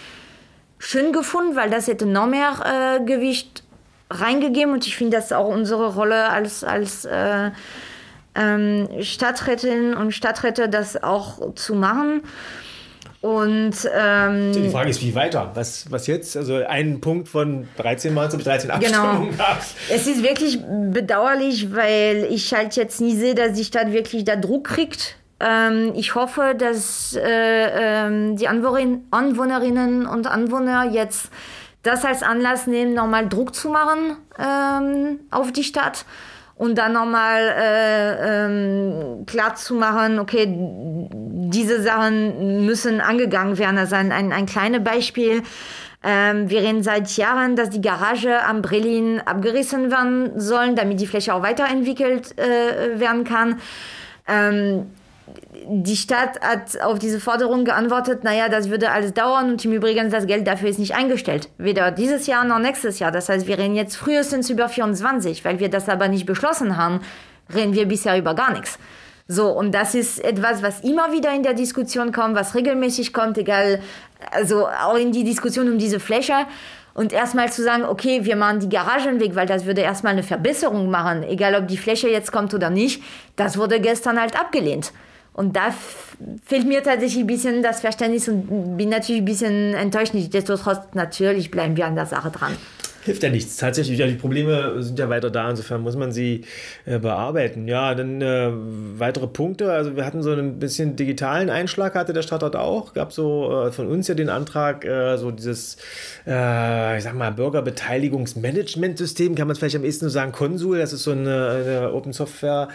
schön 0.79 1.13
gefunden, 1.13 1.57
weil 1.57 1.69
das 1.69 1.89
hätte 1.89 2.07
noch 2.07 2.27
mehr 2.27 2.53
äh, 2.65 3.05
Gewicht 3.05 3.65
reingegeben 4.09 4.73
und 4.73 4.87
ich 4.87 4.97
finde, 4.97 5.17
das 5.17 5.27
ist 5.27 5.33
auch 5.33 5.49
unsere 5.49 5.95
Rolle 5.95 6.29
als, 6.29 6.63
als 6.63 7.05
äh, 7.07 7.51
ähm, 8.35 8.89
Stadträtin 9.01 9.95
und 9.95 10.13
Stadträte, 10.13 10.69
das 10.69 11.03
auch 11.03 11.55
zu 11.55 11.75
machen. 11.75 12.23
Und 13.23 13.89
ähm, 13.97 14.53
die 14.53 14.69
Frage 14.69 14.91
ist, 14.91 15.01
wie 15.01 15.15
weiter? 15.15 15.53
Was, 15.55 15.89
was 15.93 16.09
jetzt? 16.09 16.37
Also 16.37 16.57
ein 16.57 17.01
Punkt 17.01 17.29
von 17.29 17.69
13 17.77 18.13
Mal 18.13 18.29
zu 18.29 18.37
13 18.37 18.69
Abstimmungen 18.69 19.31
genau. 19.31 19.37
gab 19.39 19.63
es. 19.89 20.09
ist 20.09 20.25
wirklich 20.25 20.59
bedauerlich, 20.91 21.73
weil 21.73 22.27
ich 22.29 22.53
halt 22.53 22.75
jetzt 22.75 23.01
nie 23.01 23.15
sehe, 23.15 23.37
dass 23.37 23.53
die 23.53 23.65
Stadt 23.65 23.93
wirklich 23.93 24.25
da 24.25 24.35
Druck 24.35 24.65
kriegt. 24.65 25.17
Ähm, 25.39 25.93
ich 25.95 26.17
hoffe, 26.17 26.57
dass 26.59 27.15
äh, 27.15 28.07
äh, 28.07 28.35
die 28.35 28.49
Anwohnerinnen 28.49 30.07
und 30.07 30.27
Anwohner 30.27 30.91
jetzt 30.91 31.31
das 31.85 32.05
als 32.05 32.25
Anlass 32.25 32.67
nehmen, 32.67 32.93
nochmal 32.93 33.29
Druck 33.29 33.55
zu 33.55 33.69
machen 33.69 34.17
ähm, 34.37 35.21
auf 35.31 35.53
die 35.53 35.65
Stadt 35.65 36.07
und 36.63 36.77
dann 36.77 36.93
nochmal 36.93 37.41
äh, 37.59 38.45
ähm, 38.45 39.27
klar 39.27 39.57
zu 39.57 39.75
machen, 39.75 40.21
okay, 40.21 40.47
diese 41.53 41.83
Sachen 41.83 42.67
müssen 42.67 43.01
angegangen 43.01 43.59
werden. 43.59 43.79
Also 43.79 43.97
ein, 43.97 44.13
ein, 44.13 44.33
ein 44.33 44.47
kleines 44.47 44.83
Beispiel. 44.83 45.43
Ähm, 46.05 46.51
wir 46.51 46.63
reden 46.63 46.83
seit 46.83 47.17
Jahren, 47.17 47.55
dass 47.55 47.71
die 47.71 47.81
Garage 47.81 48.43
am 48.45 48.61
Brillin 48.63 49.21
abgerissen 49.21 49.91
werden 49.91 50.41
sollen, 50.41 50.75
damit 50.75 51.01
die 51.01 51.07
Fläche 51.07 51.35
auch 51.35 51.43
weiterentwickelt 51.43 52.37
äh, 52.39 52.99
werden 52.99 53.25
kann. 53.25 53.61
Ähm, 54.27 54.87
die 55.67 55.97
Stadt 55.97 56.41
hat 56.41 56.81
auf 56.81 56.99
diese 56.99 57.21
Forderung 57.21 57.65
geantwortet, 57.65 58.25
naja, 58.25 58.49
das 58.49 58.69
würde 58.69 58.91
alles 58.91 59.15
dauern 59.15 59.51
und 59.51 59.65
im 59.65 59.73
Übrigen 59.73 60.11
das 60.11 60.27
Geld 60.27 60.47
dafür 60.47 60.69
ist 60.69 60.79
nicht 60.79 60.95
eingestellt. 60.95 61.49
Weder 61.59 61.91
dieses 61.91 62.27
Jahr 62.27 62.45
noch 62.45 62.59
nächstes 62.59 62.99
Jahr. 62.99 63.13
Das 63.13 63.29
heißt, 63.29 63.47
wir 63.47 63.59
reden 63.59 63.75
jetzt 63.75 63.97
frühestens 63.97 64.51
über 64.51 64.69
24. 64.69 65.45
Weil 65.45 65.61
wir 65.61 65.71
das 65.71 65.89
aber 65.89 66.09
nicht 66.09 66.27
beschlossen 66.27 66.77
haben, 66.77 67.01
reden 67.55 67.75
wir 67.75 67.87
bisher 67.87 68.19
über 68.19 68.35
gar 68.35 68.53
nichts. 68.53 68.79
So, 69.33 69.49
und 69.49 69.73
das 69.73 69.95
ist 69.95 70.23
etwas, 70.23 70.63
was 70.63 70.81
immer 70.81 71.11
wieder 71.11 71.35
in 71.35 71.43
der 71.43 71.55
Diskussion 71.55 72.13
kommt, 72.13 72.35
was 72.35 72.55
regelmäßig 72.55 73.15
kommt, 73.15 73.39
egal, 73.39 73.81
also 74.31 74.69
auch 74.69 74.97
in 74.97 75.11
die 75.11 75.25
Diskussion 75.25 75.71
um 75.71 75.79
diese 75.79 76.01
Fläche. 76.01 76.35
Und 76.93 77.15
erstmal 77.15 77.51
zu 77.51 77.63
sagen, 77.63 77.85
okay, 77.85 78.27
wir 78.27 78.37
machen 78.37 78.61
die 78.61 78.69
Garagen 78.69 79.21
weg, 79.21 79.35
weil 79.35 79.47
das 79.47 79.65
würde 79.65 79.81
erstmal 79.81 80.13
eine 80.13 80.23
Verbesserung 80.23 80.91
machen, 80.91 81.23
egal 81.23 81.55
ob 81.55 81.67
die 81.67 81.79
Fläche 81.79 82.11
jetzt 82.11 82.31
kommt 82.31 82.53
oder 82.53 82.69
nicht, 82.69 83.03
das 83.37 83.57
wurde 83.57 83.81
gestern 83.81 84.21
halt 84.21 84.39
abgelehnt. 84.39 84.93
Und 85.33 85.57
da 85.57 85.73
fehlt 86.45 86.67
mir 86.67 86.83
tatsächlich 86.83 87.21
ein 87.21 87.27
bisschen 87.27 87.63
das 87.63 87.81
Verständnis 87.81 88.29
und 88.29 88.77
bin 88.77 88.91
natürlich 88.91 89.23
ein 89.23 89.25
bisschen 89.25 89.73
enttäuscht. 89.73 90.13
Nichtsdestotrotz, 90.13 90.89
natürlich 90.93 91.51
bleiben 91.51 91.75
wir 91.79 91.87
an 91.87 91.95
der 91.95 92.05
Sache 92.05 92.31
dran 92.31 92.55
hilft 93.05 93.23
ja 93.23 93.29
nichts. 93.31 93.57
Tatsächlich, 93.57 93.99
ja, 93.99 94.07
die 94.07 94.15
Probleme 94.15 94.83
sind 94.83 94.99
ja 94.99 95.09
weiter 95.09 95.31
da, 95.31 95.49
insofern 95.51 95.83
muss 95.83 95.97
man 95.97 96.13
sie 96.13 96.43
äh, 96.85 96.99
bearbeiten. 96.99 97.69
Ja, 97.69 97.95
dann 97.95 98.21
äh, 98.23 98.51
weitere 98.99 99.27
Punkte. 99.27 99.73
Also 99.73 99.97
wir 99.97 100.07
hatten 100.07 100.23
so 100.23 100.33
ein 100.33 100.59
bisschen 100.59 100.97
digitalen 100.97 101.51
Einschlag, 101.51 101.95
hatte 101.95 102.13
der 102.13 102.23
Stadtrat 102.23 102.57
auch. 102.57 102.95
Gab 102.95 103.13
so 103.13 103.67
äh, 103.67 103.73
von 103.73 103.89
uns 103.89 104.09
ja 104.09 104.15
den 104.15 104.29
Antrag, 104.29 104.85
äh, 104.85 105.17
so 105.17 105.33
dieses, 105.33 105.77
äh, 106.27 106.97
ich 106.97 107.05
sag 107.05 107.15
mal, 107.15 107.31
Bürgerbeteiligungsmanagementsystem, 107.33 109.35
kann 109.35 109.49
man 109.49 109.57
vielleicht 109.57 109.77
am 109.77 109.85
ehesten 109.85 110.07
nur 110.07 110.11
sagen, 110.11 110.33
Konsul, 110.33 110.79
das 110.79 110.93
ist 110.93 111.03
so 111.03 111.11
eine, 111.11 111.49
eine 111.49 111.93
Open 111.93 112.13
Software 112.13 112.69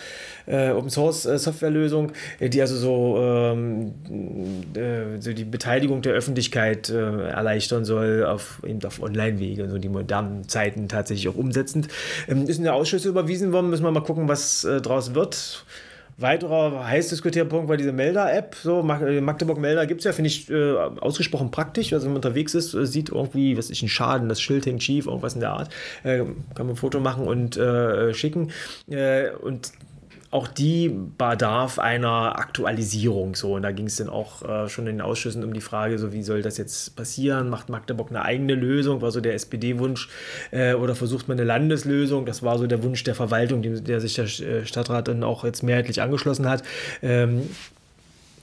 äh, 0.46 0.72
Open 0.72 0.90
Source 0.90 1.24
Softwarelösung, 1.24 2.12
die 2.40 2.62
also 2.62 2.78
so, 2.78 3.18
ähm, 3.22 3.94
äh, 4.76 5.20
so 5.20 5.34
die 5.34 5.44
Beteiligung 5.44 6.02
der 6.02 6.14
Öffentlichkeit 6.14 6.90
erleichtern 6.90 7.84
soll 7.86 8.26
auf, 8.26 8.62
eben 8.66 8.84
auf 8.86 9.02
Online-Wege, 9.02 9.70
so 9.70 9.78
die 9.78 9.90
modernen 9.90 10.17
Zeiten 10.48 10.88
tatsächlich 10.88 11.30
auch 11.30 11.36
umsetzend. 11.36 11.88
Ähm, 12.28 12.48
ist 12.48 12.58
in 12.58 12.64
der 12.64 12.74
Ausschüsse 12.74 13.10
überwiesen 13.10 13.54
worden, 13.54 13.70
müssen 13.70 13.84
wir 13.84 13.92
mal 13.92 14.02
gucken, 14.02 14.28
was 14.28 14.64
äh, 14.64 14.82
draus 14.82 15.14
wird. 15.14 15.66
Weiterer 16.20 16.88
heiß 16.88 17.10
diskutierter 17.10 17.48
Punkt 17.48 17.70
war 17.70 17.78
diese 17.78 17.92
Melder-App. 17.92 18.56
So, 18.56 18.80
äh, 18.80 19.22
Magdeburg 19.22 19.60
Melder 19.60 19.86
gibt 19.86 20.02
es 20.02 20.06
ja, 20.06 20.14
finde 20.14 20.30
ich, 20.30 20.50
äh, 20.50 20.74
ausgesprochen 20.76 21.52
praktisch. 21.52 21.94
Also, 21.94 22.06
wenn 22.06 22.14
man 22.14 22.18
unterwegs 22.18 22.56
ist, 22.56 22.74
äh, 22.74 22.88
sieht 22.88 23.10
irgendwie, 23.10 23.56
was 23.56 23.70
ist 23.70 23.84
ein 23.84 23.88
Schaden, 23.88 24.28
das 24.28 24.42
Schild 24.42 24.66
hängt 24.66 24.82
schief, 24.82 25.06
irgendwas 25.06 25.36
in 25.36 25.42
der 25.42 25.52
Art. 25.52 25.70
Äh, 26.04 26.18
kann 26.18 26.36
man 26.58 26.70
ein 26.70 26.76
Foto 26.76 27.00
machen 27.00 27.28
und 27.28 27.56
äh, 27.58 28.16
schicken. 28.16 28.52
Und 29.42 29.72
auch 30.30 30.48
die 30.48 30.90
bedarf 30.90 31.80
einer 31.80 32.38
Aktualisierung. 32.38 33.36
So. 33.36 33.56
Und 33.56 33.62
da 33.62 33.72
ging 33.72 33.88
es 33.88 33.96
dann 33.96 34.10
auch 34.10 34.42
äh, 34.44 34.68
schon 34.68 34.86
in 34.88 34.98
den 34.98 35.02
Ausschüssen 35.02 35.44
um 35.44 35.54
die 35.54 35.62
Frage, 35.62 35.98
so 35.98 36.12
wie 36.12 36.24
soll 36.24 36.42
das 36.42 36.58
jetzt 36.58 36.96
passieren? 36.96 37.50
Macht 37.50 37.70
Magdeburg 37.70 38.10
eine 38.10 38.24
eigene 38.24 38.56
Lösung? 38.56 39.02
War 39.02 39.12
so 39.12 39.22
der 39.22 39.36
SPD-Wunsch. 39.36 40.10
Äh, 40.52 40.74
oder 40.74 40.96
versucht 40.96 41.30
man 41.30 41.38
eine 41.38 41.46
Landeslösung? 41.46 42.26
Das 42.26 42.44
war 42.44 42.58
so 42.58 42.68
der 42.68 42.84
Wunsch 42.84 43.04
der 43.06 43.16
Verwaltung, 43.16 43.62
dem, 43.62 43.84
der 43.84 44.02
sich 44.02 44.16
der 44.16 44.26
äh, 44.26 44.66
Stadtrat 44.66 45.08
dann 45.08 45.24
auch 45.24 45.46
jetzt 45.46 45.64
mehrheitlich 45.64 46.02
angeschlossen 46.02 46.50
hat. 46.50 46.62
Ähm, 47.02 47.50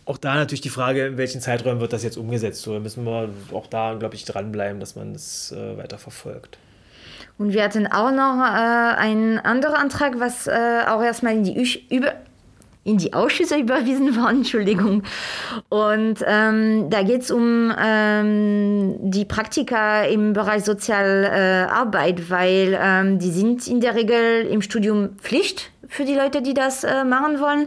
auch 0.06 0.18
da 0.18 0.34
natürlich 0.34 0.62
die 0.62 0.70
Frage, 0.70 1.06
in 1.06 1.16
welchen 1.18 1.40
Zeiträumen 1.40 1.80
wird 1.80 1.92
das 1.92 2.02
jetzt 2.02 2.16
umgesetzt. 2.16 2.62
So 2.62 2.78
müssen 2.80 3.04
wir 3.04 3.28
auch 3.52 3.66
da, 3.66 3.94
glaube 3.94 4.14
ich, 4.14 4.24
dranbleiben, 4.24 4.80
dass 4.80 4.96
man 4.96 5.12
das 5.12 5.52
äh, 5.52 5.76
weiter 5.76 5.98
verfolgt. 5.98 6.58
Und 7.36 7.52
wir 7.52 7.64
hatten 7.64 7.86
auch 7.86 8.12
noch 8.12 8.38
äh, 8.38 8.96
einen 8.96 9.38
anderen 9.40 9.74
Antrag, 9.74 10.20
was 10.20 10.46
äh, 10.46 10.82
auch 10.86 11.02
erstmal 11.02 11.34
in 11.34 11.42
die, 11.44 11.80
über, 11.90 12.12
in 12.84 12.98
die 12.98 13.12
Ausschüsse 13.12 13.56
überwiesen 13.58 14.16
war, 14.16 14.30
Entschuldigung. 14.30 15.02
Und 15.68 16.24
ähm, 16.26 16.90
da 16.90 17.02
geht 17.02 17.22
es 17.22 17.30
um 17.32 17.72
ähm, 17.76 18.96
die 19.00 19.24
Praktika 19.24 20.04
im 20.04 20.32
Bereich 20.32 20.64
Sozialarbeit, 20.64 22.20
äh, 22.20 22.30
weil 22.30 22.78
ähm, 22.80 23.18
die 23.18 23.30
sind 23.30 23.66
in 23.66 23.80
der 23.80 23.96
Regel 23.96 24.46
im 24.46 24.62
Studium 24.62 25.16
Pflicht 25.18 25.72
für 25.88 26.04
die 26.04 26.14
Leute, 26.14 26.40
die 26.40 26.54
das 26.54 26.84
äh, 26.84 27.04
machen 27.04 27.40
wollen. 27.40 27.66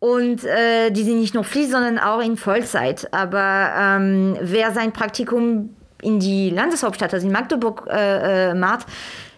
Und 0.00 0.44
äh, 0.44 0.90
die 0.90 1.04
sind 1.04 1.20
nicht 1.20 1.34
nur 1.34 1.44
Pflicht, 1.44 1.70
sondern 1.70 1.98
auch 1.98 2.20
in 2.20 2.38
Vollzeit. 2.38 3.12
Aber 3.12 3.70
ähm, 3.78 4.36
wer 4.40 4.72
sein 4.72 4.92
Praktikum 4.92 5.76
in 6.02 6.20
die 6.20 6.50
Landeshauptstadt, 6.50 7.12
also 7.14 7.26
in 7.26 7.32
Magdeburg, 7.32 7.86
äh, 7.90 8.50
äh, 8.50 8.54
macht, 8.54 8.86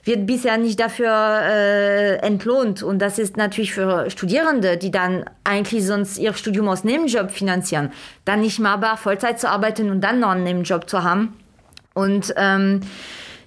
wird 0.04 0.26
bisher 0.26 0.58
nicht 0.58 0.80
dafür 0.80 1.10
äh, 1.10 2.16
entlohnt. 2.16 2.82
Und 2.82 2.98
das 2.98 3.18
ist 3.18 3.36
natürlich 3.36 3.72
für 3.72 4.10
Studierende, 4.10 4.76
die 4.76 4.90
dann 4.90 5.24
eigentlich 5.44 5.86
sonst 5.86 6.18
ihr 6.18 6.34
Studium 6.34 6.68
aus 6.68 6.84
Nebenjob 6.84 7.30
finanzieren, 7.30 7.92
dann 8.24 8.40
nicht 8.40 8.58
machbar, 8.58 8.96
Vollzeit 8.96 9.38
zu 9.38 9.48
arbeiten 9.48 9.90
und 9.90 10.00
dann 10.00 10.20
noch 10.20 10.30
einen 10.30 10.44
Nebenjob 10.44 10.88
zu 10.88 11.04
haben. 11.04 11.36
Und 11.94 12.32
ähm, 12.36 12.80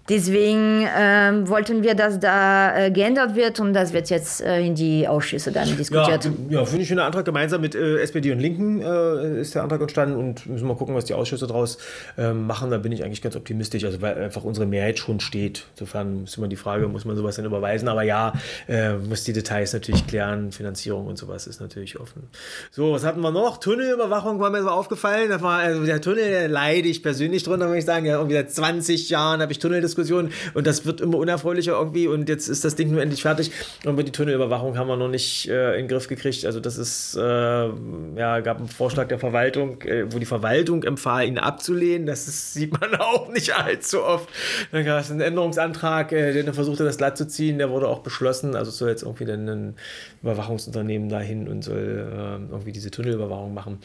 Deswegen 0.08 0.88
ähm, 0.96 1.50
wollten 1.50 1.82
wir, 1.82 1.96
dass 1.96 2.20
da 2.20 2.78
äh, 2.78 2.92
geändert 2.92 3.36
wird 3.36 3.60
und 3.60 3.74
das 3.74 3.92
wird 3.92 4.12
jetzt 4.12 4.40
äh, 4.40 4.62
in 4.62 4.76
die 4.76 5.08
Ausschüsse 5.08 5.52
dann 5.52 5.76
diskutiert. 5.78 6.26
Ja, 6.26 6.60
ja 6.60 6.66
finde 6.66 6.84
ich 6.84 6.92
einen 6.92 7.00
Antrag 7.00 7.26
gemeinsam 7.26 7.62
mit 7.62 7.74
äh, 7.74 7.98
SPD 8.02 8.32
und 8.32 8.40
Linken 8.40 8.82
äh, 8.82 9.42
ist 9.42 9.56
der 9.56 9.64
Antrag 9.64 9.82
entstanden 9.82 10.16
und 10.16 10.46
müssen 10.46 10.68
wir 10.68 10.76
gucken, 10.76 10.94
was 10.94 11.06
die 11.06 11.16
Ausschüsse 11.16 11.48
daraus 11.48 11.80
ähm, 12.20 12.46
machen. 12.46 12.70
Da 12.70 12.78
bin 12.78 12.92
ich 12.92 13.04
eigentlich 13.04 13.24
ganz 13.24 13.36
optimistisch, 13.36 13.84
also 13.84 14.00
weil 14.00 14.16
einfach 14.16 14.44
unsere 14.44 14.68
Mehrheit 14.68 15.00
schon 15.00 15.20
steht. 15.20 15.66
Insofern 15.74 16.26
ist 16.26 16.38
immer 16.38 16.50
die 16.50 16.56
Frage, 16.56 16.88
muss 16.88 17.06
man 17.06 17.16
sowas 17.16 17.38
dann 17.38 17.46
überweisen? 17.46 17.88
Aber 17.88 18.04
ja, 18.04 18.34
äh, 18.68 18.94
muss 18.98 19.24
die 19.24 19.34
Details 19.34 19.74
natürlich 19.74 20.06
klären. 20.06 20.52
Finanzierung 20.52 21.08
und 21.08 21.18
sowas 21.18 21.48
ist 21.48 21.62
natürlich 21.62 22.00
offen. 22.00 22.28
So, 22.70 22.92
was 22.92 23.04
hatten 23.04 23.22
wir 23.22 23.32
noch? 23.32 23.58
Tunnelüberwachung 23.58 24.40
war 24.40 24.52
mir 24.52 24.62
so 24.62 24.70
aufgefallen. 24.70 25.30
Das 25.30 25.42
war, 25.42 25.62
also 25.62 25.84
der 25.84 26.00
Tunnel, 26.00 26.30
der 26.30 26.48
leide 26.48 26.90
ich 26.90 27.02
persönlich 27.02 27.42
drunter, 27.42 27.68
muss 27.68 27.78
ich 27.78 27.86
sagen. 27.86 28.06
Ja, 28.06 28.18
irgendwie 28.18 28.36
seit 28.36 28.52
20 28.52 29.10
Jahren 29.10 29.42
habe 29.42 29.52
ich 29.52 29.58
Tunnel 29.58 29.82
Diskussion 29.96 30.32
und 30.54 30.68
das 30.68 30.86
wird 30.86 31.02
immer 31.02 31.18
unerfreulicher 31.18 31.74
irgendwie 31.74 32.08
und 32.08 32.28
jetzt 32.30 32.48
ist 32.48 32.66
das 32.66 32.76
Ding 32.76 32.92
nur 32.92 33.02
endlich 33.02 33.22
fertig. 33.22 33.52
Aber 33.86 34.04
die 34.04 34.12
Tunnelüberwachung 34.12 34.78
haben 34.78 34.88
wir 34.88 34.98
noch 34.98 35.08
nicht 35.08 35.48
äh, 35.48 35.74
in 35.76 35.84
den 35.84 35.88
Griff 35.88 36.08
gekriegt. 36.08 36.46
Also 36.46 36.60
das 36.60 36.78
ist, 36.78 37.16
äh, 37.16 37.22
ja, 37.22 38.40
gab 38.42 38.58
einen 38.58 38.68
Vorschlag 38.68 39.08
der 39.08 39.20
Verwaltung, 39.20 39.82
äh, 39.84 40.12
wo 40.12 40.20
die 40.20 40.26
Verwaltung 40.26 40.84
empfahl, 40.84 41.28
ihn 41.28 41.38
abzulehnen. 41.38 42.06
Das 42.06 42.28
ist, 42.28 42.54
sieht 42.54 42.80
man 42.80 42.96
auch 43.00 43.30
nicht 43.30 43.56
allzu 43.56 44.04
oft. 44.04 44.30
Dann 44.72 44.86
gab 44.86 45.02
es 45.02 45.12
einen 45.12 45.22
Änderungsantrag, 45.22 46.12
äh, 46.12 46.44
der 46.44 46.54
versuchte, 46.54 46.84
das 46.84 46.98
glatt 46.98 47.18
zu 47.18 47.28
ziehen. 47.28 47.58
Der 47.58 47.70
wurde 47.70 47.88
auch 47.88 48.00
beschlossen. 48.00 48.56
Also 48.56 48.72
soll 48.72 48.90
jetzt 48.90 49.04
irgendwie 49.04 49.26
dann 49.26 49.48
ein 49.48 49.76
Überwachungsunternehmen 50.22 51.10
dahin 51.10 51.48
und 51.48 51.64
soll 51.64 52.08
äh, 52.12 52.52
irgendwie 52.52 52.72
diese 52.72 52.92
Tunnelüberwachung 52.92 53.54
machen. 53.54 53.80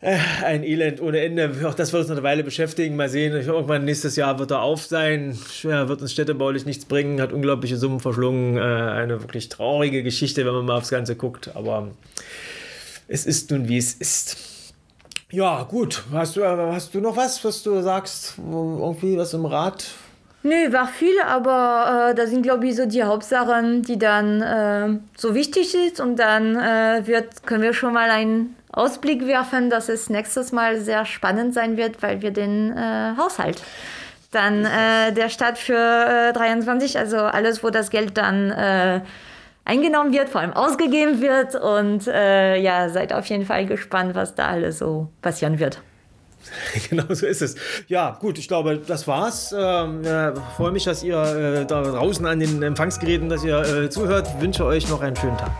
Äh, 0.00 0.16
ein 0.44 0.62
Elend 0.62 1.00
ohne 1.00 1.20
Ende. 1.20 1.52
Auch 1.64 1.74
das 1.74 1.92
wird 1.92 2.02
uns 2.02 2.08
noch 2.08 2.16
eine 2.16 2.22
Weile 2.22 2.44
beschäftigen. 2.44 2.94
Mal 2.94 3.08
sehen. 3.08 3.32
Irgendwann 3.32 3.84
nächstes 3.84 4.14
Jahr 4.14 4.38
wird 4.38 4.52
er 4.52 4.62
auf 4.62 4.86
sein. 4.86 5.36
Ja, 5.62 5.88
wird 5.88 6.00
uns 6.00 6.12
städtebaulich 6.12 6.66
nichts 6.66 6.84
bringen. 6.84 7.20
Hat 7.20 7.32
unglaubliche 7.32 7.76
Summen 7.76 7.98
verschlungen. 7.98 8.56
Äh, 8.56 8.60
eine 8.60 9.20
wirklich 9.20 9.48
traurige 9.48 10.02
Geschichte, 10.04 10.46
wenn 10.46 10.54
man 10.54 10.66
mal 10.66 10.76
aufs 10.76 10.90
Ganze 10.90 11.16
guckt. 11.16 11.50
Aber 11.54 11.88
es 13.08 13.26
ist 13.26 13.50
nun, 13.50 13.68
wie 13.68 13.78
es 13.78 13.94
ist. 13.94 14.36
Ja, 15.30 15.64
gut. 15.64 16.04
Hast 16.12 16.36
du, 16.36 16.44
hast 16.44 16.94
du 16.94 17.00
noch 17.00 17.16
was, 17.16 17.44
was 17.44 17.62
du 17.64 17.82
sagst? 17.82 18.34
Irgendwie 18.38 19.18
was 19.18 19.34
im 19.34 19.46
Rat? 19.46 19.86
Nö, 20.44 20.72
war 20.72 20.86
viel, 20.86 21.18
aber 21.26 22.10
äh, 22.10 22.14
da 22.14 22.26
sind, 22.26 22.42
glaube 22.42 22.68
ich, 22.68 22.76
so 22.76 22.86
die 22.86 23.02
Hauptsachen, 23.02 23.82
die 23.82 23.98
dann 23.98 24.40
äh, 24.40 25.00
so 25.16 25.34
wichtig 25.34 25.72
sind. 25.72 25.98
Und 25.98 26.16
dann 26.16 26.54
äh, 26.54 27.04
wird, 27.04 27.44
können 27.44 27.62
wir 27.62 27.74
schon 27.74 27.92
mal 27.92 28.08
einen 28.08 28.54
Ausblick 28.72 29.26
werfen, 29.26 29.70
dass 29.70 29.88
es 29.88 30.10
nächstes 30.10 30.52
Mal 30.52 30.80
sehr 30.80 31.04
spannend 31.04 31.54
sein 31.54 31.76
wird, 31.76 32.02
weil 32.02 32.22
wir 32.22 32.30
den 32.30 32.76
äh, 32.76 33.14
Haushalt 33.16 33.62
dann 34.30 34.66
äh, 34.66 35.12
der 35.14 35.30
Stadt 35.30 35.56
für 35.56 36.32
23, 36.34 36.98
also 36.98 37.16
alles, 37.16 37.64
wo 37.64 37.70
das 37.70 37.88
Geld 37.88 38.18
dann 38.18 39.02
eingenommen 39.64 40.12
wird, 40.12 40.28
vor 40.28 40.42
allem 40.42 40.52
ausgegeben 40.52 41.22
wird. 41.22 41.54
Und 41.54 42.04
ja, 42.04 42.90
seid 42.90 43.14
auf 43.14 43.24
jeden 43.24 43.46
Fall 43.46 43.64
gespannt, 43.64 44.14
was 44.14 44.34
da 44.34 44.48
alles 44.48 44.78
so 44.78 45.08
passieren 45.22 45.58
wird. 45.58 45.80
genau 46.90 47.04
so 47.10 47.26
ist 47.26 47.42
es. 47.42 47.56
Ja, 47.88 48.16
gut, 48.20 48.38
ich 48.38 48.48
glaube, 48.48 48.78
das 48.78 49.06
war's. 49.06 49.54
Ähm, 49.56 50.04
äh, 50.04 50.34
freue 50.56 50.72
mich, 50.72 50.84
dass 50.84 51.02
ihr 51.02 51.20
äh, 51.20 51.66
da 51.66 51.82
draußen 51.82 52.24
an 52.26 52.40
den 52.40 52.62
Empfangsgeräten, 52.62 53.28
dass 53.28 53.44
ihr 53.44 53.58
äh, 53.58 53.90
zuhört. 53.90 54.28
Wünsche 54.40 54.64
euch 54.64 54.88
noch 54.88 55.00
einen 55.02 55.16
schönen 55.16 55.36
Tag. 55.36 55.50